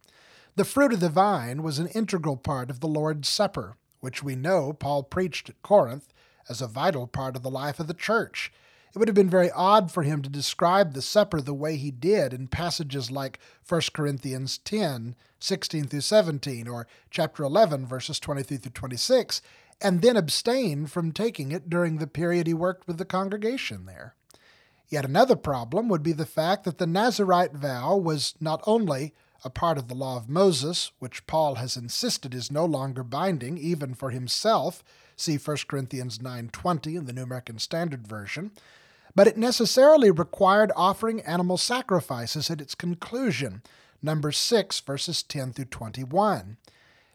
The 0.59 0.65
fruit 0.65 0.91
of 0.91 0.99
the 0.99 1.07
vine 1.07 1.63
was 1.63 1.79
an 1.79 1.87
integral 1.87 2.35
part 2.35 2.69
of 2.69 2.81
the 2.81 2.87
Lord's 2.87 3.29
Supper, 3.29 3.77
which 4.01 4.21
we 4.21 4.35
know 4.35 4.73
Paul 4.73 5.03
preached 5.03 5.47
at 5.47 5.61
Corinth 5.61 6.13
as 6.49 6.61
a 6.61 6.67
vital 6.67 7.07
part 7.07 7.37
of 7.37 7.43
the 7.43 7.49
life 7.49 7.79
of 7.79 7.87
the 7.87 7.93
church. 7.93 8.51
It 8.93 8.99
would 8.99 9.07
have 9.07 9.15
been 9.15 9.29
very 9.29 9.49
odd 9.51 9.89
for 9.89 10.03
him 10.03 10.21
to 10.21 10.27
describe 10.27 10.91
the 10.91 11.01
supper 11.01 11.39
the 11.39 11.53
way 11.53 11.77
he 11.77 11.91
did 11.91 12.33
in 12.33 12.49
passages 12.49 13.09
like 13.09 13.39
1 13.69 13.83
Corinthians 13.93 14.57
10, 14.57 15.15
16 15.39 15.87
through 15.87 16.01
17, 16.01 16.67
or 16.67 16.87
chapter 17.09 17.43
11, 17.43 17.85
verses 17.85 18.19
23 18.19 18.57
through 18.57 18.71
26, 18.71 19.41
and 19.79 20.01
then 20.01 20.17
abstain 20.17 20.87
from 20.87 21.13
taking 21.13 21.53
it 21.53 21.69
during 21.69 21.99
the 21.99 22.05
period 22.05 22.47
he 22.47 22.53
worked 22.53 22.85
with 22.85 22.97
the 22.97 23.05
congregation 23.05 23.85
there. 23.85 24.13
Yet 24.89 25.05
another 25.05 25.37
problem 25.37 25.87
would 25.87 26.03
be 26.03 26.11
the 26.11 26.25
fact 26.25 26.65
that 26.65 26.79
the 26.79 26.85
Nazarite 26.85 27.53
vow 27.53 27.95
was 27.95 28.33
not 28.41 28.61
only 28.67 29.13
a 29.43 29.49
part 29.49 29.77
of 29.77 29.87
the 29.87 29.95
law 29.95 30.17
of 30.17 30.29
Moses, 30.29 30.91
which 30.99 31.25
Paul 31.27 31.55
has 31.55 31.77
insisted 31.77 32.33
is 32.33 32.51
no 32.51 32.65
longer 32.65 33.03
binding 33.03 33.57
even 33.57 33.93
for 33.93 34.09
himself, 34.09 34.83
see 35.15 35.37
1 35.37 35.67
Corinthians 35.67 36.19
9:20 36.19 36.95
in 36.95 37.05
the 37.05 37.13
New 37.13 37.23
American 37.23 37.59
Standard 37.59 38.07
Version, 38.07 38.51
but 39.15 39.27
it 39.27 39.37
necessarily 39.37 40.11
required 40.11 40.71
offering 40.75 41.21
animal 41.21 41.57
sacrifices 41.57 42.49
at 42.49 42.61
its 42.61 42.75
conclusion, 42.75 43.61
Numbers 44.01 44.37
6 44.37 44.79
verses 44.81 45.23
10 45.23 45.53
through 45.53 45.65
21. 45.65 46.57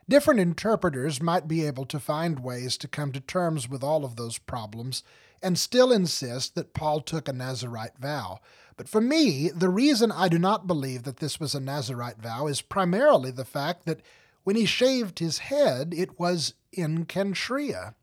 Different 0.08 0.40
interpreters 0.40 1.22
might 1.22 1.48
be 1.48 1.66
able 1.66 1.86
to 1.86 1.98
find 1.98 2.40
ways 2.40 2.76
to 2.78 2.88
come 2.88 3.10
to 3.12 3.20
terms 3.20 3.68
with 3.68 3.82
all 3.82 4.04
of 4.04 4.16
those 4.16 4.36
problems 4.36 5.02
and 5.42 5.58
still 5.58 5.92
insist 5.92 6.54
that 6.54 6.74
Paul 6.74 7.00
took 7.00 7.28
a 7.28 7.32
Nazarite 7.32 7.98
vow. 7.98 8.40
But 8.76 8.88
for 8.88 9.00
me, 9.00 9.50
the 9.50 9.68
reason 9.68 10.10
I 10.10 10.28
do 10.28 10.38
not 10.38 10.66
believe 10.66 11.04
that 11.04 11.18
this 11.18 11.38
was 11.38 11.54
a 11.54 11.60
Nazarite 11.60 12.18
vow 12.18 12.46
is 12.46 12.60
primarily 12.60 13.30
the 13.30 13.44
fact 13.44 13.86
that 13.86 14.00
when 14.42 14.56
he 14.56 14.66
shaved 14.66 15.18
his 15.18 15.38
head, 15.38 15.94
it 15.96 16.18
was 16.18 16.54
in 16.72 17.06
Cenchrea. 17.06 17.94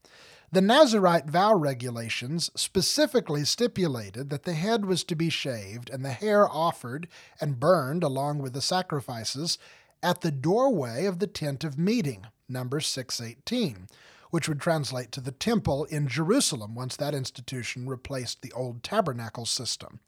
The 0.54 0.62
Nazarite 0.62 1.30
vow 1.30 1.56
regulations 1.56 2.52
specifically 2.56 3.46
stipulated 3.46 4.30
that 4.30 4.44
the 4.44 4.54
head 4.54 4.86
was 4.86 5.04
to 5.06 5.16
be 5.16 5.30
shaved 5.30 5.90
and 5.90 6.04
the 6.04 6.12
hair 6.12 6.50
offered 6.50 7.08
and 7.40 7.60
burned 7.60 8.04
along 8.04 8.40
with 8.40 8.54
the 8.54 8.62
sacrifices 8.62 9.58
at 10.04 10.22
the 10.22 10.32
doorway 10.32 11.06
of 11.06 11.20
the 11.20 11.28
tent 11.28 11.64
of 11.64 11.78
meeting, 11.78 12.28
Numbers 12.50 12.88
618, 12.88 13.88
which 14.32 14.50
would 14.50 14.60
translate 14.60 15.12
to 15.14 15.22
the 15.22 15.32
temple 15.32 15.86
in 15.86 16.08
Jerusalem 16.08 16.76
once 16.76 16.98
that 16.98 17.14
institution 17.14 17.88
replaced 17.88 18.42
the 18.42 18.52
old 18.52 18.84
tabernacle 18.84 19.46
system. 19.46 20.00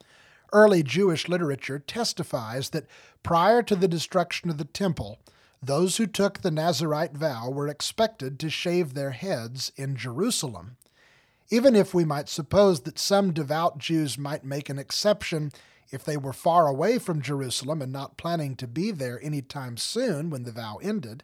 Early 0.54 0.84
Jewish 0.84 1.28
literature 1.28 1.80
testifies 1.80 2.70
that 2.70 2.86
prior 3.24 3.64
to 3.64 3.76
the 3.76 3.88
destruction 3.88 4.52
of 4.52 4.60
the 4.60 4.66
temple, 4.66 5.18
those 5.64 5.98
who 5.98 6.06
took 6.06 6.42
the 6.42 6.52
Nazarite 6.52 7.14
vow 7.14 7.50
were 7.50 7.68
expected 7.68 8.40
to 8.40 8.52
shave 8.52 8.94
their 8.94 9.12
heads 9.12 9.72
in 9.76 9.96
Jerusalem. 9.96 10.78
Even 11.50 11.76
if 11.76 11.94
we 11.94 12.06
might 12.06 12.30
suppose 12.30 12.82
that 12.82 13.00
some 13.00 13.34
devout 13.34 13.80
Jews 13.80 14.16
might 14.16 14.46
make 14.46 14.70
an 14.70 14.78
exception 14.78 15.52
if 15.90 16.06
they 16.06 16.18
were 16.18 16.34
far 16.34 16.68
away 16.68 17.00
from 17.00 17.22
Jerusalem 17.22 17.82
and 17.82 17.92
not 17.92 18.18
planning 18.18 18.56
to 18.58 18.68
be 18.68 18.92
there 18.92 19.20
any 19.24 19.42
time 19.42 19.76
soon 19.76 20.30
when 20.30 20.44
the 20.44 20.52
vow 20.52 20.78
ended, 20.84 21.24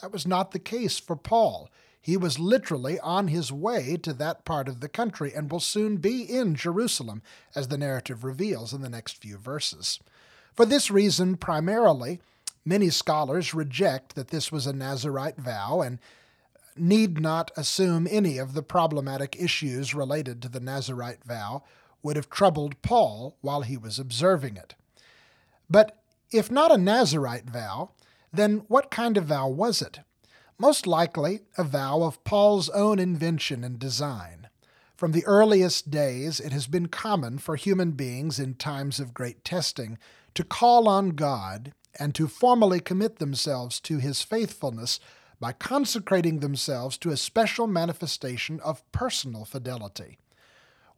that 0.00 0.12
was 0.12 0.26
not 0.26 0.52
the 0.52 0.58
case 0.60 0.98
for 1.00 1.16
Paul. 1.16 1.68
He 2.00 2.16
was 2.16 2.38
literally 2.38 2.98
on 3.00 3.28
his 3.28 3.52
way 3.52 3.96
to 4.02 4.12
that 4.14 4.44
part 4.44 4.68
of 4.68 4.80
the 4.80 4.88
country 4.88 5.32
and 5.34 5.50
will 5.50 5.60
soon 5.60 5.96
be 5.96 6.22
in 6.22 6.54
Jerusalem, 6.54 7.22
as 7.54 7.68
the 7.68 7.78
narrative 7.78 8.24
reveals 8.24 8.72
in 8.72 8.82
the 8.82 8.88
next 8.88 9.20
few 9.20 9.36
verses. 9.36 9.98
For 10.54 10.64
this 10.64 10.90
reason, 10.90 11.36
primarily, 11.36 12.20
Many 12.68 12.90
scholars 12.90 13.54
reject 13.54 14.14
that 14.14 14.28
this 14.28 14.52
was 14.52 14.66
a 14.66 14.74
Nazarite 14.74 15.38
vow 15.38 15.80
and 15.80 15.98
need 16.76 17.18
not 17.18 17.50
assume 17.56 18.06
any 18.10 18.36
of 18.36 18.52
the 18.52 18.62
problematic 18.62 19.34
issues 19.40 19.94
related 19.94 20.42
to 20.42 20.50
the 20.50 20.60
Nazarite 20.60 21.24
vow 21.24 21.62
would 22.02 22.16
have 22.16 22.28
troubled 22.28 22.82
Paul 22.82 23.38
while 23.40 23.62
he 23.62 23.78
was 23.78 23.98
observing 23.98 24.58
it. 24.58 24.74
But 25.70 25.96
if 26.30 26.50
not 26.50 26.70
a 26.70 26.76
Nazarite 26.76 27.48
vow, 27.48 27.92
then 28.34 28.64
what 28.68 28.90
kind 28.90 29.16
of 29.16 29.24
vow 29.24 29.48
was 29.48 29.80
it? 29.80 30.00
Most 30.60 30.88
likely 30.88 31.42
a 31.56 31.62
vow 31.62 32.02
of 32.02 32.24
Paul's 32.24 32.68
own 32.70 32.98
invention 32.98 33.62
and 33.62 33.78
design. 33.78 34.48
From 34.96 35.12
the 35.12 35.24
earliest 35.24 35.88
days, 35.88 36.40
it 36.40 36.50
has 36.50 36.66
been 36.66 36.88
common 36.88 37.38
for 37.38 37.54
human 37.54 37.92
beings 37.92 38.40
in 38.40 38.54
times 38.54 38.98
of 38.98 39.14
great 39.14 39.44
testing 39.44 39.98
to 40.34 40.42
call 40.42 40.88
on 40.88 41.10
God 41.10 41.74
and 42.00 42.12
to 42.16 42.26
formally 42.26 42.80
commit 42.80 43.20
themselves 43.20 43.78
to 43.80 43.98
his 43.98 44.22
faithfulness 44.22 44.98
by 45.38 45.52
consecrating 45.52 46.40
themselves 46.40 46.98
to 46.98 47.10
a 47.10 47.16
special 47.16 47.68
manifestation 47.68 48.58
of 48.58 48.90
personal 48.90 49.44
fidelity. 49.44 50.18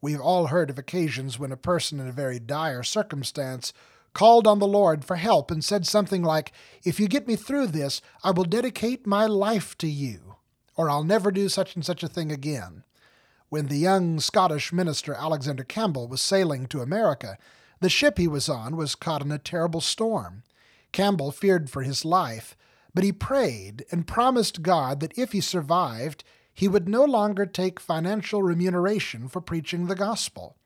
We've 0.00 0.22
all 0.22 0.46
heard 0.46 0.70
of 0.70 0.78
occasions 0.78 1.38
when 1.38 1.52
a 1.52 1.58
person 1.58 2.00
in 2.00 2.08
a 2.08 2.12
very 2.12 2.38
dire 2.38 2.82
circumstance 2.82 3.74
called 4.12 4.46
on 4.46 4.58
the 4.58 4.66
Lord 4.66 5.04
for 5.04 5.16
help 5.16 5.50
and 5.50 5.64
said 5.64 5.86
something 5.86 6.22
like, 6.22 6.52
If 6.84 6.98
you 6.98 7.08
get 7.08 7.26
me 7.26 7.36
through 7.36 7.68
this, 7.68 8.00
I 8.24 8.30
will 8.30 8.44
dedicate 8.44 9.06
my 9.06 9.26
life 9.26 9.76
to 9.78 9.86
you, 9.86 10.36
or 10.76 10.90
I'll 10.90 11.04
never 11.04 11.30
do 11.30 11.48
such 11.48 11.74
and 11.74 11.84
such 11.84 12.02
a 12.02 12.08
thing 12.08 12.32
again. 12.32 12.84
When 13.48 13.66
the 13.66 13.78
young 13.78 14.20
Scottish 14.20 14.72
minister 14.72 15.14
Alexander 15.14 15.64
Campbell 15.64 16.06
was 16.06 16.20
sailing 16.20 16.66
to 16.66 16.82
America, 16.82 17.36
the 17.80 17.88
ship 17.88 18.18
he 18.18 18.28
was 18.28 18.48
on 18.48 18.76
was 18.76 18.94
caught 18.94 19.22
in 19.22 19.32
a 19.32 19.38
terrible 19.38 19.80
storm. 19.80 20.42
Campbell 20.92 21.32
feared 21.32 21.70
for 21.70 21.82
his 21.82 22.04
life, 22.04 22.56
but 22.94 23.04
he 23.04 23.12
prayed 23.12 23.84
and 23.90 24.06
promised 24.06 24.62
God 24.62 25.00
that 25.00 25.16
if 25.16 25.32
he 25.32 25.40
survived, 25.40 26.24
he 26.52 26.68
would 26.68 26.88
no 26.88 27.04
longer 27.04 27.46
take 27.46 27.80
financial 27.80 28.42
remuneration 28.42 29.28
for 29.28 29.40
preaching 29.40 29.86
the 29.86 29.94
gospel. 29.94 30.56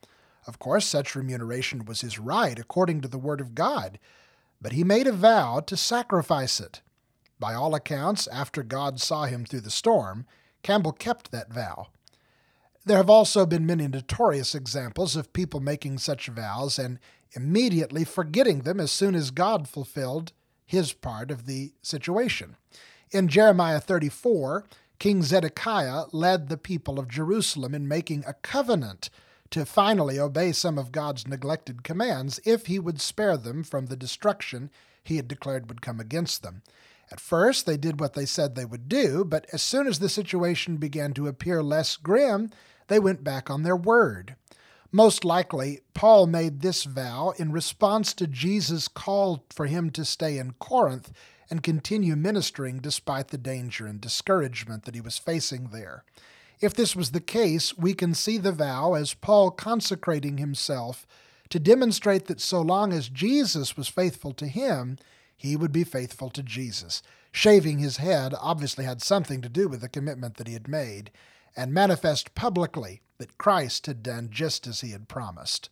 Of 0.46 0.58
course, 0.58 0.86
such 0.86 1.14
remuneration 1.14 1.84
was 1.84 2.02
his 2.02 2.18
right 2.18 2.58
according 2.58 3.00
to 3.00 3.08
the 3.08 3.18
Word 3.18 3.40
of 3.40 3.54
God, 3.54 3.98
but 4.60 4.72
he 4.72 4.84
made 4.84 5.06
a 5.06 5.12
vow 5.12 5.60
to 5.60 5.76
sacrifice 5.76 6.60
it. 6.60 6.82
By 7.38 7.54
all 7.54 7.74
accounts, 7.74 8.26
after 8.28 8.62
God 8.62 9.00
saw 9.00 9.24
him 9.24 9.44
through 9.44 9.62
the 9.62 9.70
storm, 9.70 10.26
Campbell 10.62 10.92
kept 10.92 11.30
that 11.30 11.52
vow. 11.52 11.88
There 12.86 12.96
have 12.98 13.10
also 13.10 13.46
been 13.46 13.66
many 13.66 13.88
notorious 13.88 14.54
examples 14.54 15.16
of 15.16 15.32
people 15.32 15.60
making 15.60 15.98
such 15.98 16.28
vows 16.28 16.78
and 16.78 16.98
immediately 17.32 18.04
forgetting 18.04 18.60
them 18.60 18.78
as 18.78 18.92
soon 18.92 19.14
as 19.14 19.30
God 19.30 19.68
fulfilled 19.68 20.32
his 20.66 20.92
part 20.92 21.30
of 21.30 21.46
the 21.46 21.72
situation. 21.82 22.56
In 23.10 23.28
Jeremiah 23.28 23.80
34, 23.80 24.64
King 24.98 25.22
Zedekiah 25.22 26.04
led 26.12 26.48
the 26.48 26.56
people 26.56 26.98
of 26.98 27.08
Jerusalem 27.08 27.74
in 27.74 27.88
making 27.88 28.24
a 28.26 28.34
covenant 28.34 29.10
to 29.54 29.64
finally 29.64 30.18
obey 30.18 30.50
some 30.50 30.76
of 30.76 30.90
God's 30.90 31.28
neglected 31.28 31.84
commands 31.84 32.40
if 32.44 32.66
he 32.66 32.80
would 32.80 33.00
spare 33.00 33.37
them 33.37 33.62
from 33.62 33.87
the 33.87 33.94
destruction 33.94 34.68
he 35.04 35.14
had 35.14 35.28
declared 35.28 35.68
would 35.68 35.80
come 35.80 36.00
against 36.00 36.42
them. 36.42 36.62
At 37.12 37.20
first, 37.20 37.64
they 37.64 37.76
did 37.76 38.00
what 38.00 38.14
they 38.14 38.26
said 38.26 38.56
they 38.56 38.64
would 38.64 38.88
do, 38.88 39.25
but 39.25 39.46
as 39.52 39.62
soon 39.62 39.87
as 39.87 40.00
the 40.00 40.08
situation 40.08 40.78
began 40.78 41.14
to 41.14 41.28
appear 41.28 41.62
less 41.62 41.94
grim, 41.96 42.50
they 42.88 42.99
went 42.99 43.23
back 43.23 43.49
on 43.49 43.62
their 43.62 43.76
word. 43.76 44.34
Most 44.90 45.25
likely, 45.25 45.82
Paul 45.94 46.26
made 46.26 46.61
this 46.61 46.82
vow 46.82 47.32
in 47.37 47.52
response 47.52 48.12
to 48.14 48.26
Jesus' 48.26 48.88
call 48.88 49.44
for 49.50 49.66
him 49.66 49.90
to 49.90 50.04
stay 50.04 50.37
in 50.37 50.54
Corinth 50.58 51.12
and 51.49 51.62
continue 51.62 52.16
ministering 52.16 52.80
despite 52.80 53.28
the 53.28 53.38
danger 53.38 53.87
and 53.87 54.00
discouragement 54.00 54.84
that 54.84 54.96
he 54.96 55.00
was 55.00 55.16
facing 55.16 55.68
there. 55.68 56.02
If 56.61 56.75
this 56.75 56.94
was 56.94 57.11
the 57.11 57.20
case, 57.20 57.76
we 57.76 57.94
can 57.94 58.14
see 58.14 58.38
the 58.38 58.52
vow 58.52 58.94
as 58.94 59.14
Paul 59.14 59.50
consecrating 59.50 60.38
himself 60.38 61.06
to 61.50 61.58
demonstrate 61.58 62.26
that 62.26 62.40
so 62.40 62.61
long 62.61 62.92
as 62.92 63.08
Jesus 63.08 63.76
was 63.76 63.88
faithful 63.88 64.32
to 64.34 64.46
him, 64.46 64.99
he 65.37 65.56
would 65.56 65.73
be 65.73 65.84
faithful 65.84 66.30
to 66.30 66.42
Jesus. 66.42 67.02
Shaving 67.32 67.78
his 67.78 67.99
head 67.99 68.32
obviously 68.40 68.84
had 68.84 69.02
something 69.02 69.42
to 69.42 69.49
do 69.49 69.68
with 69.68 69.80
the 69.80 69.88
commitment 69.88 70.37
that 70.37 70.46
he 70.46 70.54
had 70.54 70.68
made, 70.68 71.11
and 71.56 71.73
manifest 71.73 72.34
publicly 72.34 73.02
that 73.18 73.38
Christ 73.38 73.87
had 73.87 74.02
done 74.02 74.28
just 74.30 74.66
as 74.66 74.80
he 74.80 74.90
had 74.90 75.08
promised. 75.08 75.68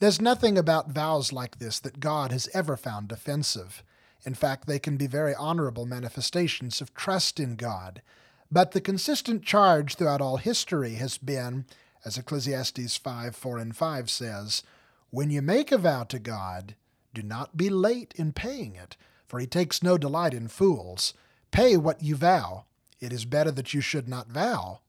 There's 0.00 0.20
nothing 0.20 0.56
about 0.56 0.90
vows 0.90 1.32
like 1.32 1.58
this 1.58 1.80
that 1.80 2.00
God 2.00 2.30
has 2.30 2.48
ever 2.54 2.76
found 2.76 3.10
offensive. 3.10 3.82
In 4.24 4.34
fact, 4.34 4.66
they 4.66 4.78
can 4.78 4.96
be 4.96 5.06
very 5.06 5.34
honorable 5.34 5.86
manifestations 5.86 6.80
of 6.80 6.94
trust 6.94 7.40
in 7.40 7.56
God. 7.56 8.02
But 8.50 8.72
the 8.72 8.80
consistent 8.80 9.44
charge 9.44 9.94
throughout 9.94 10.20
all 10.20 10.38
history 10.38 10.94
has 10.94 11.18
been, 11.18 11.66
as 12.04 12.16
Ecclesiastes 12.16 12.96
5 12.96 13.36
4 13.36 13.58
and 13.58 13.76
5 13.76 14.10
says, 14.10 14.62
When 15.10 15.30
you 15.30 15.42
make 15.42 15.70
a 15.70 15.78
vow 15.78 16.04
to 16.04 16.18
God, 16.18 16.74
do 17.12 17.22
not 17.22 17.56
be 17.56 17.68
late 17.68 18.14
in 18.16 18.32
paying 18.32 18.74
it, 18.74 18.96
for 19.26 19.38
he 19.38 19.46
takes 19.46 19.82
no 19.82 19.98
delight 19.98 20.32
in 20.32 20.48
fools. 20.48 21.14
Pay 21.50 21.76
what 21.76 22.02
you 22.02 22.16
vow. 22.16 22.64
It 23.00 23.12
is 23.12 23.24
better 23.24 23.50
that 23.50 23.74
you 23.74 23.80
should 23.80 24.08
not 24.08 24.32
vow 24.32 24.80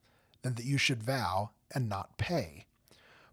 than 0.41 0.55
that 0.55 0.65
you 0.65 0.77
should 0.77 1.03
vow 1.03 1.51
and 1.73 1.89
not 1.89 2.17
pay. 2.17 2.65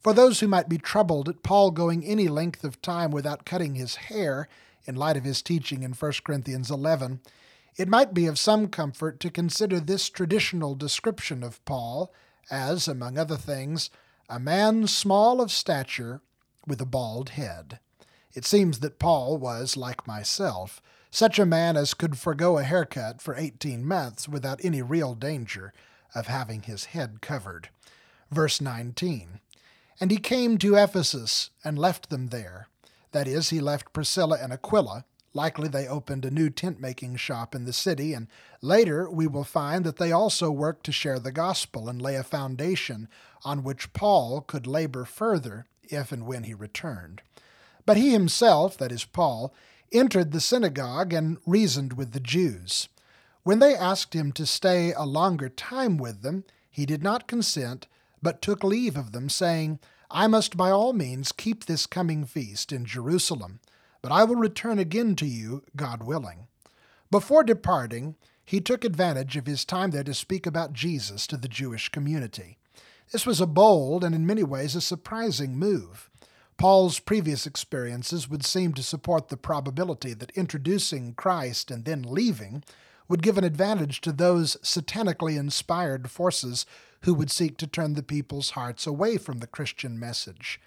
For 0.01 0.13
those 0.13 0.41
who 0.41 0.49
might 0.49 0.69
be 0.69 0.79
troubled 0.79 1.29
at 1.29 1.43
Paul 1.43 1.71
going 1.71 2.05
any 2.05 2.29
length 2.29 2.65
of 2.65 2.83
time 2.83 3.11
without 3.11 3.45
cutting 3.45 3.75
his 3.75 3.97
hair, 3.97 4.49
in 4.87 4.95
light 4.95 5.17
of 5.17 5.25
his 5.25 5.43
teaching 5.43 5.83
in 5.83 5.93
1 5.93 6.13
Corinthians 6.25 6.71
11, 6.71 7.21
it 7.77 7.89
might 7.89 8.15
be 8.15 8.27
of 8.27 8.39
some 8.39 8.69
comfort 8.69 9.21
to 9.21 9.31
consider 9.31 9.81
this 9.81 10.09
traditional 10.09 10.75
description 10.75 11.43
of 11.43 11.65
Paul 11.65 12.13
as, 12.51 12.89
among 12.89 13.19
other 13.19 13.37
things, 13.37 13.91
a 14.29 14.39
man 14.41 14.87
small 14.87 15.41
of 15.41 15.53
stature 15.53 16.21
with 16.67 16.81
a 16.81 16.87
bald 16.87 17.31
head. 17.31 17.79
It 18.35 18.45
seems 18.45 18.81
that 18.81 18.99
Paul 18.99 19.39
was, 19.39 19.77
like 19.77 20.07
myself, 20.07 20.83
such 21.11 21.39
a 21.39 21.47
man 21.47 21.77
as 21.77 21.95
could 21.95 22.19
forego 22.19 22.59
a 22.59 22.63
haircut 22.63 23.23
for 23.23 23.35
18 23.35 23.85
months 23.85 24.29
without 24.29 24.65
any 24.65 24.83
real 24.83 25.15
danger 25.15 25.73
of 26.15 26.27
having 26.27 26.63
his 26.63 26.87
head 26.87 27.21
covered. 27.21 27.69
Verse 28.31 28.61
19 28.61 29.41
And 30.01 30.11
he 30.11 30.19
came 30.19 30.59
to 30.59 30.77
Ephesus 30.77 31.51
and 31.65 31.79
left 31.79 32.11
them 32.11 32.29
there. 32.29 32.69
That 33.13 33.29
is, 33.29 33.51
he 33.51 33.61
left 33.61 33.93
Priscilla 33.93 34.39
and 34.41 34.53
Aquila. 34.53 35.05
Likely 35.37 35.69
they 35.69 35.87
opened 35.87 36.25
a 36.25 36.31
new 36.31 36.49
tent 36.49 36.81
making 36.81 37.17
shop 37.17 37.55
in 37.55 37.67
the 37.67 37.73
city, 37.75 38.15
and 38.15 38.27
later 38.63 39.11
we 39.11 39.27
will 39.27 39.45
find 39.45 39.85
that 39.85 39.99
they 39.99 40.11
also 40.11 40.51
worked 40.51 40.87
to 40.87 40.93
share 40.93 41.19
the 41.19 41.31
gospel 41.31 41.91
and 41.91 42.01
lay 42.01 42.17
a 42.17 42.23
foundation 42.23 43.07
on 43.45 43.63
which 43.63 43.93
Paul 43.93 44.41
could 44.41 44.67
labor 44.67 45.05
further 45.05 45.67
if 45.83 46.11
and 46.11 46.25
when 46.25 46.45
he 46.45 46.55
returned. 46.55 47.21
But 47.85 47.99
he 47.99 48.13
himself, 48.13 48.79
that 48.79 48.91
is 48.91 49.05
Paul, 49.05 49.53
entered 49.93 50.33
the 50.33 50.41
synagogue 50.41 51.13
and 51.13 51.37
reasoned 51.45 51.93
with 51.93 52.13
the 52.13 52.21
Jews. 52.21 52.89
When 53.43 53.59
they 53.59 53.77
asked 53.77 54.15
him 54.15 54.33
to 54.33 54.47
stay 54.47 54.95
a 54.95 55.05
longer 55.05 55.51
time 55.51 55.99
with 55.99 56.23
them, 56.23 56.45
he 56.71 56.87
did 56.87 57.03
not 57.03 57.29
consent, 57.29 57.89
but 58.23 58.41
took 58.41 58.65
leave 58.65 58.97
of 58.97 59.13
them, 59.13 59.29
saying, 59.29 59.81
I 60.11 60.29
must 60.29 60.57
by 60.57 60.71
all 60.71 60.95
means 60.95 61.31
keep 61.31 61.67
this 61.67 61.85
coming 61.85 62.25
feast 62.25 62.73
in 62.73 62.87
Jerusalem, 62.87 63.61
but 64.07 64.15
I 64.15 64.23
will 64.23 64.37
return 64.37 64.79
again 64.79 65.17
to 65.17 65.27
you, 65.27 65.65
God 65.75 66.05
willing. 66.05 66.47
Before 67.11 67.43
departing, 67.43 68.15
he 68.45 68.61
took 68.61 68.85
advantage 68.85 69.37
of 69.37 69.47
his 69.47 69.65
time 69.65 69.91
there 69.91 70.05
to 70.05 70.15
speak 70.15 70.47
about 70.47 70.73
Jesus 70.73 71.27
to 71.27 71.37
the 71.37 71.49
Jewish 71.49 71.89
community. 71.89 72.57
This 73.11 73.27
was 73.27 73.41
a 73.41 73.49
bold 73.49 74.05
and 74.05 74.15
in 74.15 74.25
many 74.25 74.45
ways 74.45 74.77
a 74.77 74.81
surprising 74.81 75.59
move. 75.59 76.09
Paul's 76.57 77.01
previous 77.01 77.49
experiences 77.49 78.31
would 78.31 78.45
seem 78.45 78.75
to 78.75 78.83
support 78.85 79.27
the 79.27 79.37
probability 79.37 80.15
that 80.15 80.31
introducing 80.37 81.13
Christ 81.15 81.73
and 81.73 81.85
then 81.85 82.05
leaving 82.05 82.63
would 83.09 83.25
give 83.25 83.37
an 83.37 83.43
advantage 83.43 84.01
to 84.03 84.13
those 84.13 84.57
satanically 84.63 85.37
inspired 85.37 86.13
forces 86.13 86.65
who 87.01 87.13
would 87.13 87.33
seek 87.33 87.57
to 87.57 87.67
turn 87.67 87.95
the 87.95 88.05
people's 88.05 88.51
hearts 88.51 88.87
away 88.87 89.17
from 89.17 89.39
the 89.39 89.49
Christian 89.49 89.99
message. 89.99 90.61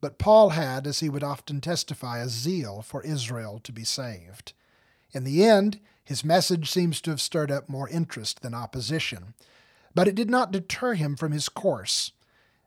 But 0.00 0.18
Paul 0.18 0.50
had, 0.50 0.86
as 0.86 1.00
he 1.00 1.08
would 1.08 1.24
often 1.24 1.60
testify, 1.60 2.18
a 2.18 2.28
zeal 2.28 2.82
for 2.82 3.02
Israel 3.02 3.60
to 3.64 3.72
be 3.72 3.84
saved. 3.84 4.52
In 5.12 5.24
the 5.24 5.44
end, 5.44 5.80
his 6.04 6.24
message 6.24 6.70
seems 6.70 7.00
to 7.00 7.10
have 7.10 7.20
stirred 7.20 7.50
up 7.50 7.68
more 7.68 7.88
interest 7.88 8.42
than 8.42 8.54
opposition. 8.54 9.34
But 9.94 10.08
it 10.08 10.14
did 10.14 10.30
not 10.30 10.52
deter 10.52 10.94
him 10.94 11.16
from 11.16 11.32
his 11.32 11.48
course. 11.48 12.12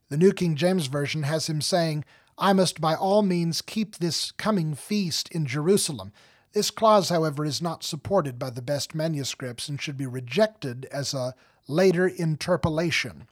The 0.09 0.17
New 0.17 0.33
King 0.33 0.55
James 0.55 0.87
Version 0.87 1.23
has 1.23 1.47
him 1.47 1.61
saying, 1.61 2.03
I 2.37 2.53
must 2.53 2.81
by 2.81 2.95
all 2.95 3.21
means 3.21 3.61
keep 3.61 3.97
this 3.97 4.31
coming 4.31 4.73
feast 4.73 5.29
in 5.29 5.45
Jerusalem, 5.45 6.11
this 6.53 6.71
clause, 6.71 7.09
however, 7.09 7.45
is 7.45 7.61
not 7.61 7.83
supported 7.83 8.39
by 8.39 8.49
the 8.49 8.61
best 8.61 8.95
manuscripts 8.95 9.69
and 9.69 9.79
should 9.79 9.97
be 9.97 10.07
rejected 10.07 10.87
as 10.91 11.13
a 11.13 11.35
later 11.67 12.07
interpolation, 12.07 13.27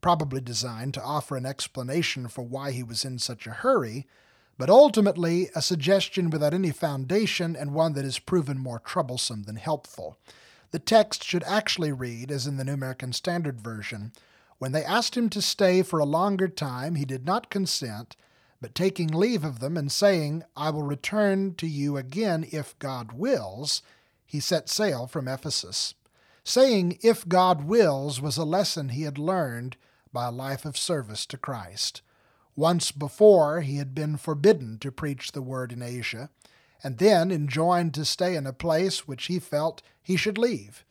probably 0.00 0.40
designed 0.40 0.94
to 0.94 1.02
offer 1.02 1.36
an 1.36 1.46
explanation 1.46 2.28
for 2.28 2.42
why 2.42 2.72
he 2.72 2.82
was 2.82 3.04
in 3.04 3.18
such 3.18 3.46
a 3.46 3.50
hurry, 3.50 4.06
but 4.58 4.70
ultimately 4.70 5.48
a 5.54 5.62
suggestion 5.62 6.30
without 6.30 6.54
any 6.54 6.70
foundation 6.70 7.56
and 7.56 7.72
one 7.72 7.92
that 7.94 8.04
is 8.04 8.18
proven 8.18 8.58
more 8.58 8.78
troublesome 8.78 9.44
than 9.44 9.56
helpful. 9.56 10.18
The 10.70 10.78
text 10.78 11.24
should 11.24 11.44
actually 11.44 11.92
read, 11.92 12.30
as 12.30 12.46
in 12.46 12.56
the 12.56 12.64
New 12.64 12.74
American 12.74 13.12
Standard 13.12 13.60
Version, 13.60 14.12
When 14.58 14.72
they 14.72 14.84
asked 14.84 15.16
him 15.16 15.28
to 15.30 15.42
stay 15.42 15.82
for 15.82 15.98
a 15.98 16.04
longer 16.04 16.48
time, 16.48 16.94
he 16.94 17.04
did 17.04 17.24
not 17.24 17.50
consent 17.50 18.16
but 18.60 18.74
taking 18.74 19.08
leave 19.08 19.42
of 19.42 19.60
them 19.60 19.76
and 19.76 19.90
saying, 19.90 20.44
I 20.54 20.70
will 20.70 20.82
return 20.82 21.54
to 21.56 21.66
you 21.66 21.96
again 21.96 22.46
if 22.52 22.78
God 22.78 23.12
wills, 23.12 23.82
he 24.26 24.38
set 24.38 24.68
sail 24.68 25.06
from 25.06 25.28
Ephesus. 25.28 25.94
Saying, 26.44 26.98
if 27.02 27.26
God 27.26 27.64
wills, 27.64 28.20
was 28.20 28.36
a 28.36 28.44
lesson 28.44 28.90
he 28.90 29.02
had 29.02 29.18
learned 29.18 29.76
by 30.12 30.26
a 30.26 30.32
life 30.32 30.64
of 30.64 30.76
service 30.76 31.26
to 31.26 31.36
Christ. 31.36 32.02
Once 32.56 32.90
before, 32.92 33.60
he 33.60 33.76
had 33.76 33.94
been 33.94 34.16
forbidden 34.16 34.78
to 34.78 34.92
preach 34.92 35.32
the 35.32 35.42
word 35.42 35.72
in 35.72 35.82
Asia, 35.82 36.30
and 36.82 36.98
then 36.98 37.30
enjoined 37.30 37.94
to 37.94 38.04
stay 38.04 38.34
in 38.34 38.46
a 38.46 38.52
place 38.52 39.06
which 39.06 39.26
he 39.26 39.38
felt 39.38 39.82
he 40.02 40.16
should 40.16 40.38
leave. 40.38 40.84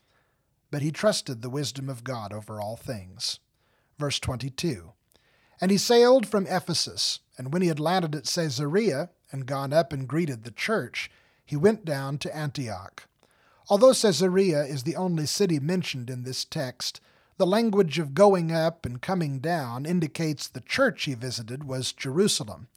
But 0.71 0.81
he 0.81 0.91
trusted 0.91 1.41
the 1.41 1.49
wisdom 1.49 1.89
of 1.89 2.03
God 2.03 2.31
over 2.31 2.61
all 2.61 2.77
things. 2.77 3.39
Verse 3.97 4.19
22 4.19 4.93
And 5.59 5.71
he 5.71 5.77
sailed 5.77 6.27
from 6.27 6.47
Ephesus 6.47 7.19
and 7.39 7.53
when 7.53 7.61
he 7.61 7.69
had 7.69 7.79
landed 7.79 8.13
at 8.15 8.25
Caesarea 8.25 9.09
and 9.31 9.45
gone 9.45 9.71
up 9.71 9.93
and 9.93 10.09
greeted 10.09 10.43
the 10.43 10.51
church, 10.51 11.09
he 11.45 11.55
went 11.55 11.85
down 11.85 12.17
to 12.17 12.35
Antioch. 12.35 13.07
Although 13.69 13.93
Caesarea 13.93 14.63
is 14.63 14.83
the 14.83 14.97
only 14.97 15.25
city 15.25 15.57
mentioned 15.57 16.09
in 16.09 16.23
this 16.23 16.43
text, 16.43 16.99
the 17.39 17.47
language 17.47 17.99
of 17.99 18.13
going 18.13 18.51
up 18.51 18.85
and 18.85 19.01
coming 19.01 19.39
down 19.39 19.85
indicates 19.85 20.45
the 20.45 20.59
church 20.59 21.05
he 21.05 21.13
visited 21.13 21.63
was 21.63 21.93
Jerusalem. 21.93 22.67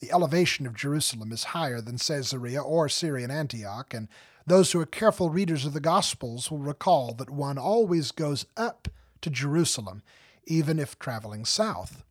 The 0.00 0.10
elevation 0.10 0.66
of 0.66 0.74
Jerusalem 0.74 1.30
is 1.30 1.54
higher 1.54 1.80
than 1.80 1.98
Caesarea 1.98 2.60
or 2.60 2.88
Syrian 2.88 3.30
Antioch, 3.30 3.94
and 3.94 4.08
those 4.44 4.72
who 4.72 4.80
are 4.80 4.86
careful 4.86 5.30
readers 5.30 5.64
of 5.64 5.72
the 5.72 5.78
Gospels 5.78 6.50
will 6.50 6.58
recall 6.58 7.14
that 7.14 7.30
one 7.30 7.58
always 7.58 8.10
goes 8.10 8.44
up 8.56 8.88
to 9.20 9.30
Jerusalem, 9.30 10.02
even 10.46 10.80
if 10.80 10.98
traveling 10.98 11.44
south. 11.44 12.02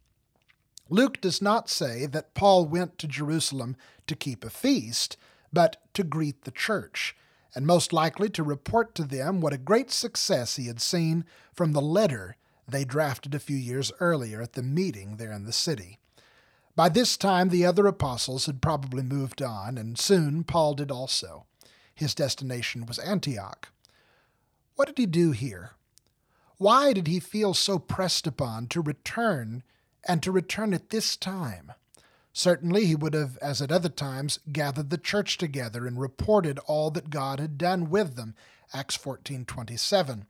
Luke 0.89 1.19
does 1.19 1.41
not 1.41 1.69
say 1.69 2.05
that 2.05 2.33
Paul 2.33 2.65
went 2.65 2.97
to 2.99 3.07
Jerusalem 3.07 3.75
to 4.07 4.15
keep 4.15 4.45
a 4.45 4.49
feast, 4.49 5.17
but 5.51 5.75
to 5.93 6.05
greet 6.05 6.43
the 6.43 6.51
church, 6.51 7.17
and 7.55 7.65
most 7.65 7.93
likely 7.93 8.29
to 8.29 8.43
report 8.43 8.95
to 8.95 9.03
them 9.03 9.41
what 9.41 9.53
a 9.53 9.57
great 9.57 9.91
success 9.91 10.55
he 10.55 10.67
had 10.67 10.81
seen 10.81 11.25
from 11.53 11.71
the 11.71 11.81
letter 11.81 12.37
they 12.67 12.83
drafted 12.83 13.33
a 13.33 13.39
few 13.39 13.55
years 13.55 13.91
earlier 13.99 14.41
at 14.41 14.53
the 14.53 14.63
meeting 14.63 15.17
there 15.17 15.31
in 15.31 15.45
the 15.45 15.53
city. 15.53 15.99
By 16.75 16.89
this 16.89 17.17
time, 17.17 17.49
the 17.49 17.65
other 17.65 17.87
apostles 17.87 18.45
had 18.45 18.61
probably 18.61 19.01
moved 19.01 19.41
on, 19.41 19.77
and 19.77 19.97
soon 19.97 20.43
Paul 20.43 20.75
did 20.75 20.91
also. 20.91 21.45
His 21.95 22.13
destination 22.13 22.85
was 22.85 22.99
Antioch. 22.99 23.69
What 24.75 24.87
did 24.87 24.97
he 24.97 25.05
do 25.07 25.31
here? 25.31 25.71
Why 26.57 26.93
did 26.93 27.07
he 27.07 27.19
feel 27.19 27.53
so 27.53 27.79
pressed 27.79 28.27
upon 28.27 28.67
to 28.67 28.81
return 28.81 29.63
and 30.07 30.23
to 30.23 30.31
return 30.31 30.73
at 30.73 30.89
this 30.89 31.17
time. 31.17 31.73
Certainly 32.37 32.85
he 32.85 32.95
would 32.95 33.15
have, 33.15 33.35
as 33.37 33.63
at 33.63 33.71
other 33.71 33.89
times, 33.89 34.37
gathered 34.53 34.91
the 34.91 34.99
church 34.99 35.39
together 35.39 35.87
and 35.87 35.99
reported 35.99 36.59
all 36.67 36.91
that 36.91 37.09
God 37.09 37.39
had 37.39 37.57
done 37.57 37.89
with 37.89 38.15
them. 38.15 38.35
Acts 38.71 38.95
14:27. 38.95 40.27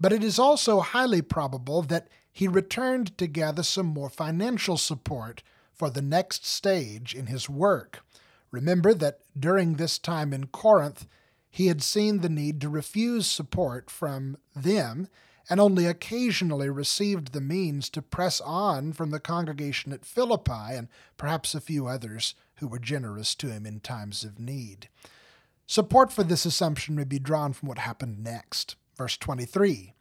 But 0.00 0.14
it 0.14 0.24
is 0.24 0.38
also 0.38 0.80
highly 0.80 1.20
probable 1.20 1.82
that 1.82 2.08
he 2.32 2.48
returned 2.48 3.18
to 3.18 3.26
gather 3.26 3.62
some 3.62 3.84
more 3.84 4.08
financial 4.08 4.78
support 4.78 5.42
for 5.74 5.90
the 5.90 6.00
next 6.00 6.46
stage 6.46 7.14
in 7.14 7.26
his 7.26 7.46
work. 7.46 8.02
Remember 8.50 8.94
that 8.94 9.20
during 9.38 9.74
this 9.74 9.98
time 9.98 10.32
in 10.32 10.46
Corinth, 10.46 11.06
he 11.50 11.66
had 11.66 11.82
seen 11.82 12.20
the 12.20 12.30
need 12.30 12.58
to 12.62 12.70
refuse 12.70 13.26
support 13.26 13.90
from 13.90 14.38
them 14.56 15.08
and 15.48 15.60
only 15.60 15.86
occasionally 15.86 16.70
received 16.70 17.32
the 17.32 17.40
means 17.40 17.88
to 17.90 18.02
press 18.02 18.40
on 18.40 18.92
from 18.92 19.10
the 19.10 19.20
congregation 19.20 19.92
at 19.92 20.04
Philippi 20.04 20.74
and 20.74 20.88
perhaps 21.16 21.54
a 21.54 21.60
few 21.60 21.86
others 21.86 22.34
who 22.56 22.68
were 22.68 22.78
generous 22.78 23.34
to 23.36 23.50
him 23.50 23.66
in 23.66 23.80
times 23.80 24.24
of 24.24 24.38
need. 24.38 24.88
Support 25.66 26.12
for 26.12 26.22
this 26.22 26.44
assumption 26.44 26.94
may 26.94 27.04
be 27.04 27.18
drawn 27.18 27.52
from 27.52 27.68
what 27.68 27.78
happened 27.78 28.22
next. 28.22 28.76
Verse 28.96 29.16
23 29.16 29.94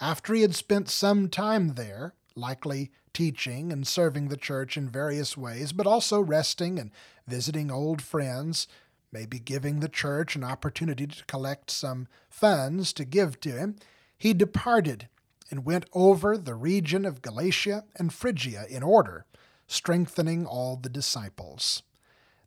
After 0.00 0.34
he 0.34 0.42
had 0.42 0.54
spent 0.54 0.88
some 0.88 1.28
time 1.28 1.74
there, 1.74 2.14
likely 2.34 2.90
teaching 3.12 3.72
and 3.72 3.86
serving 3.86 4.28
the 4.28 4.36
church 4.36 4.76
in 4.76 4.88
various 4.88 5.36
ways, 5.36 5.72
but 5.72 5.86
also 5.86 6.20
resting 6.20 6.78
and 6.78 6.90
visiting 7.26 7.70
old 7.70 8.00
friends, 8.00 8.68
maybe 9.10 9.38
giving 9.38 9.80
the 9.80 9.88
church 9.88 10.36
an 10.36 10.44
opportunity 10.44 11.06
to 11.06 11.24
collect 11.24 11.70
some 11.70 12.06
funds 12.30 12.92
to 12.92 13.04
give 13.04 13.40
to 13.40 13.50
him, 13.50 13.76
he 14.18 14.34
departed 14.34 15.08
and 15.50 15.64
went 15.64 15.86
over 15.92 16.36
the 16.36 16.54
region 16.54 17.04
of 17.04 17.22
Galatia 17.22 17.84
and 17.96 18.12
Phrygia 18.12 18.66
in 18.68 18.82
order, 18.82 19.24
strengthening 19.66 20.44
all 20.44 20.76
the 20.76 20.88
disciples. 20.88 21.82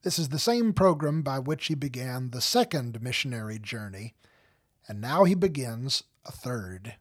This 0.04 0.20
is 0.20 0.30
the 0.30 0.40
same 0.40 0.74
program 0.74 1.22
by 1.22 1.40
which 1.40 1.68
he 1.68 1.76
began 1.76 2.30
the 2.30 2.42
second 2.42 3.02
missionary 3.02 3.58
journey, 3.60 4.14
and 4.88 5.00
now 5.00 5.24
he 5.24 5.36
begins 5.36 6.04
a 6.26 6.32
third. 6.32 6.96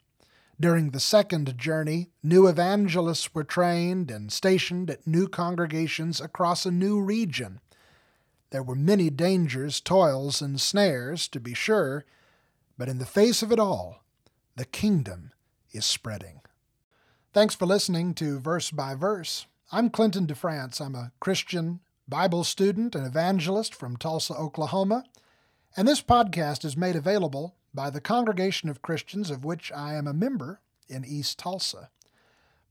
During 0.58 0.90
the 0.90 1.00
second 1.00 1.56
journey, 1.56 2.10
new 2.22 2.46
evangelists 2.46 3.34
were 3.34 3.44
trained 3.44 4.10
and 4.10 4.30
stationed 4.30 4.90
at 4.90 5.06
new 5.06 5.26
congregations 5.26 6.20
across 6.20 6.66
a 6.66 6.70
new 6.70 7.00
region. 7.00 7.60
There 8.50 8.62
were 8.62 8.74
many 8.74 9.08
dangers, 9.08 9.80
toils, 9.80 10.42
and 10.42 10.60
snares, 10.60 11.28
to 11.28 11.40
be 11.40 11.54
sure, 11.54 12.04
but 12.76 12.88
in 12.88 12.98
the 12.98 13.06
face 13.06 13.42
of 13.42 13.50
it 13.52 13.58
all, 13.58 14.04
the 14.56 14.64
kingdom 14.64 15.32
is 15.72 15.84
spreading. 15.84 16.40
Thanks 17.32 17.54
for 17.54 17.66
listening 17.66 18.14
to 18.14 18.40
Verse 18.40 18.70
by 18.70 18.94
Verse. 18.94 19.46
I'm 19.72 19.90
Clinton 19.90 20.26
DeFrance. 20.26 20.80
I'm 20.80 20.94
a 20.94 21.12
Christian 21.20 21.80
Bible 22.08 22.42
student 22.42 22.96
and 22.96 23.06
evangelist 23.06 23.74
from 23.74 23.96
Tulsa, 23.96 24.34
Oklahoma, 24.34 25.04
and 25.76 25.86
this 25.86 26.02
podcast 26.02 26.64
is 26.64 26.76
made 26.76 26.96
available 26.96 27.54
by 27.72 27.88
the 27.88 28.00
Congregation 28.00 28.68
of 28.68 28.82
Christians 28.82 29.30
of 29.30 29.44
which 29.44 29.70
I 29.70 29.94
am 29.94 30.08
a 30.08 30.12
member 30.12 30.60
in 30.88 31.04
East 31.04 31.38
Tulsa. 31.38 31.90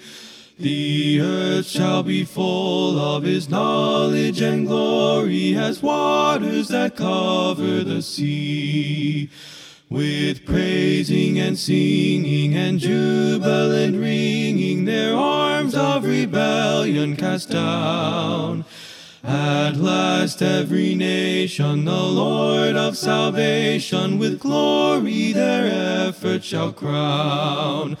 The 0.60 1.20
earth 1.20 1.68
shall 1.68 2.02
be 2.02 2.24
full 2.24 2.98
of 2.98 3.22
his 3.22 3.48
knowledge 3.48 4.40
and 4.40 4.66
glory 4.66 5.56
as 5.56 5.80
waters 5.84 6.66
that 6.66 6.96
cover 6.96 7.84
the 7.84 8.02
sea. 8.02 9.30
With 9.88 10.44
praising 10.44 11.38
and 11.38 11.56
singing 11.56 12.56
and 12.56 12.80
jubilant 12.80 14.00
ringing, 14.00 14.84
their 14.84 15.14
arms 15.14 15.76
of 15.76 16.02
rebellion 16.02 17.14
cast 17.14 17.50
down. 17.50 18.64
At 19.22 19.76
last 19.76 20.42
every 20.42 20.96
nation, 20.96 21.84
the 21.84 22.02
Lord 22.02 22.74
of 22.74 22.96
salvation, 22.96 24.18
with 24.18 24.40
glory 24.40 25.32
their 25.32 26.08
effort 26.08 26.42
shall 26.42 26.72
crown. 26.72 27.96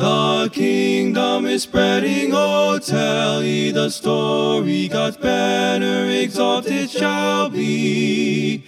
The 0.00 0.48
kingdom 0.50 1.44
is 1.44 1.64
spreading, 1.64 2.30
oh, 2.32 2.78
tell 2.78 3.42
ye 3.42 3.70
the 3.70 3.90
story. 3.90 4.88
God's 4.88 5.18
banner 5.18 6.08
exalted 6.08 6.88
shall 6.88 7.50
be. 7.50 8.64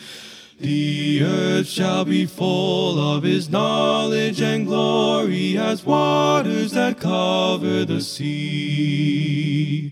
The 0.60 1.22
earth 1.24 1.68
shall 1.68 2.04
be 2.04 2.26
full 2.26 2.98
of 3.16 3.22
his 3.22 3.48
knowledge 3.48 4.42
and 4.42 4.66
glory 4.66 5.56
as 5.56 5.86
waters 5.86 6.72
that 6.72 7.00
cover 7.00 7.86
the 7.86 8.02
sea. 8.02 9.91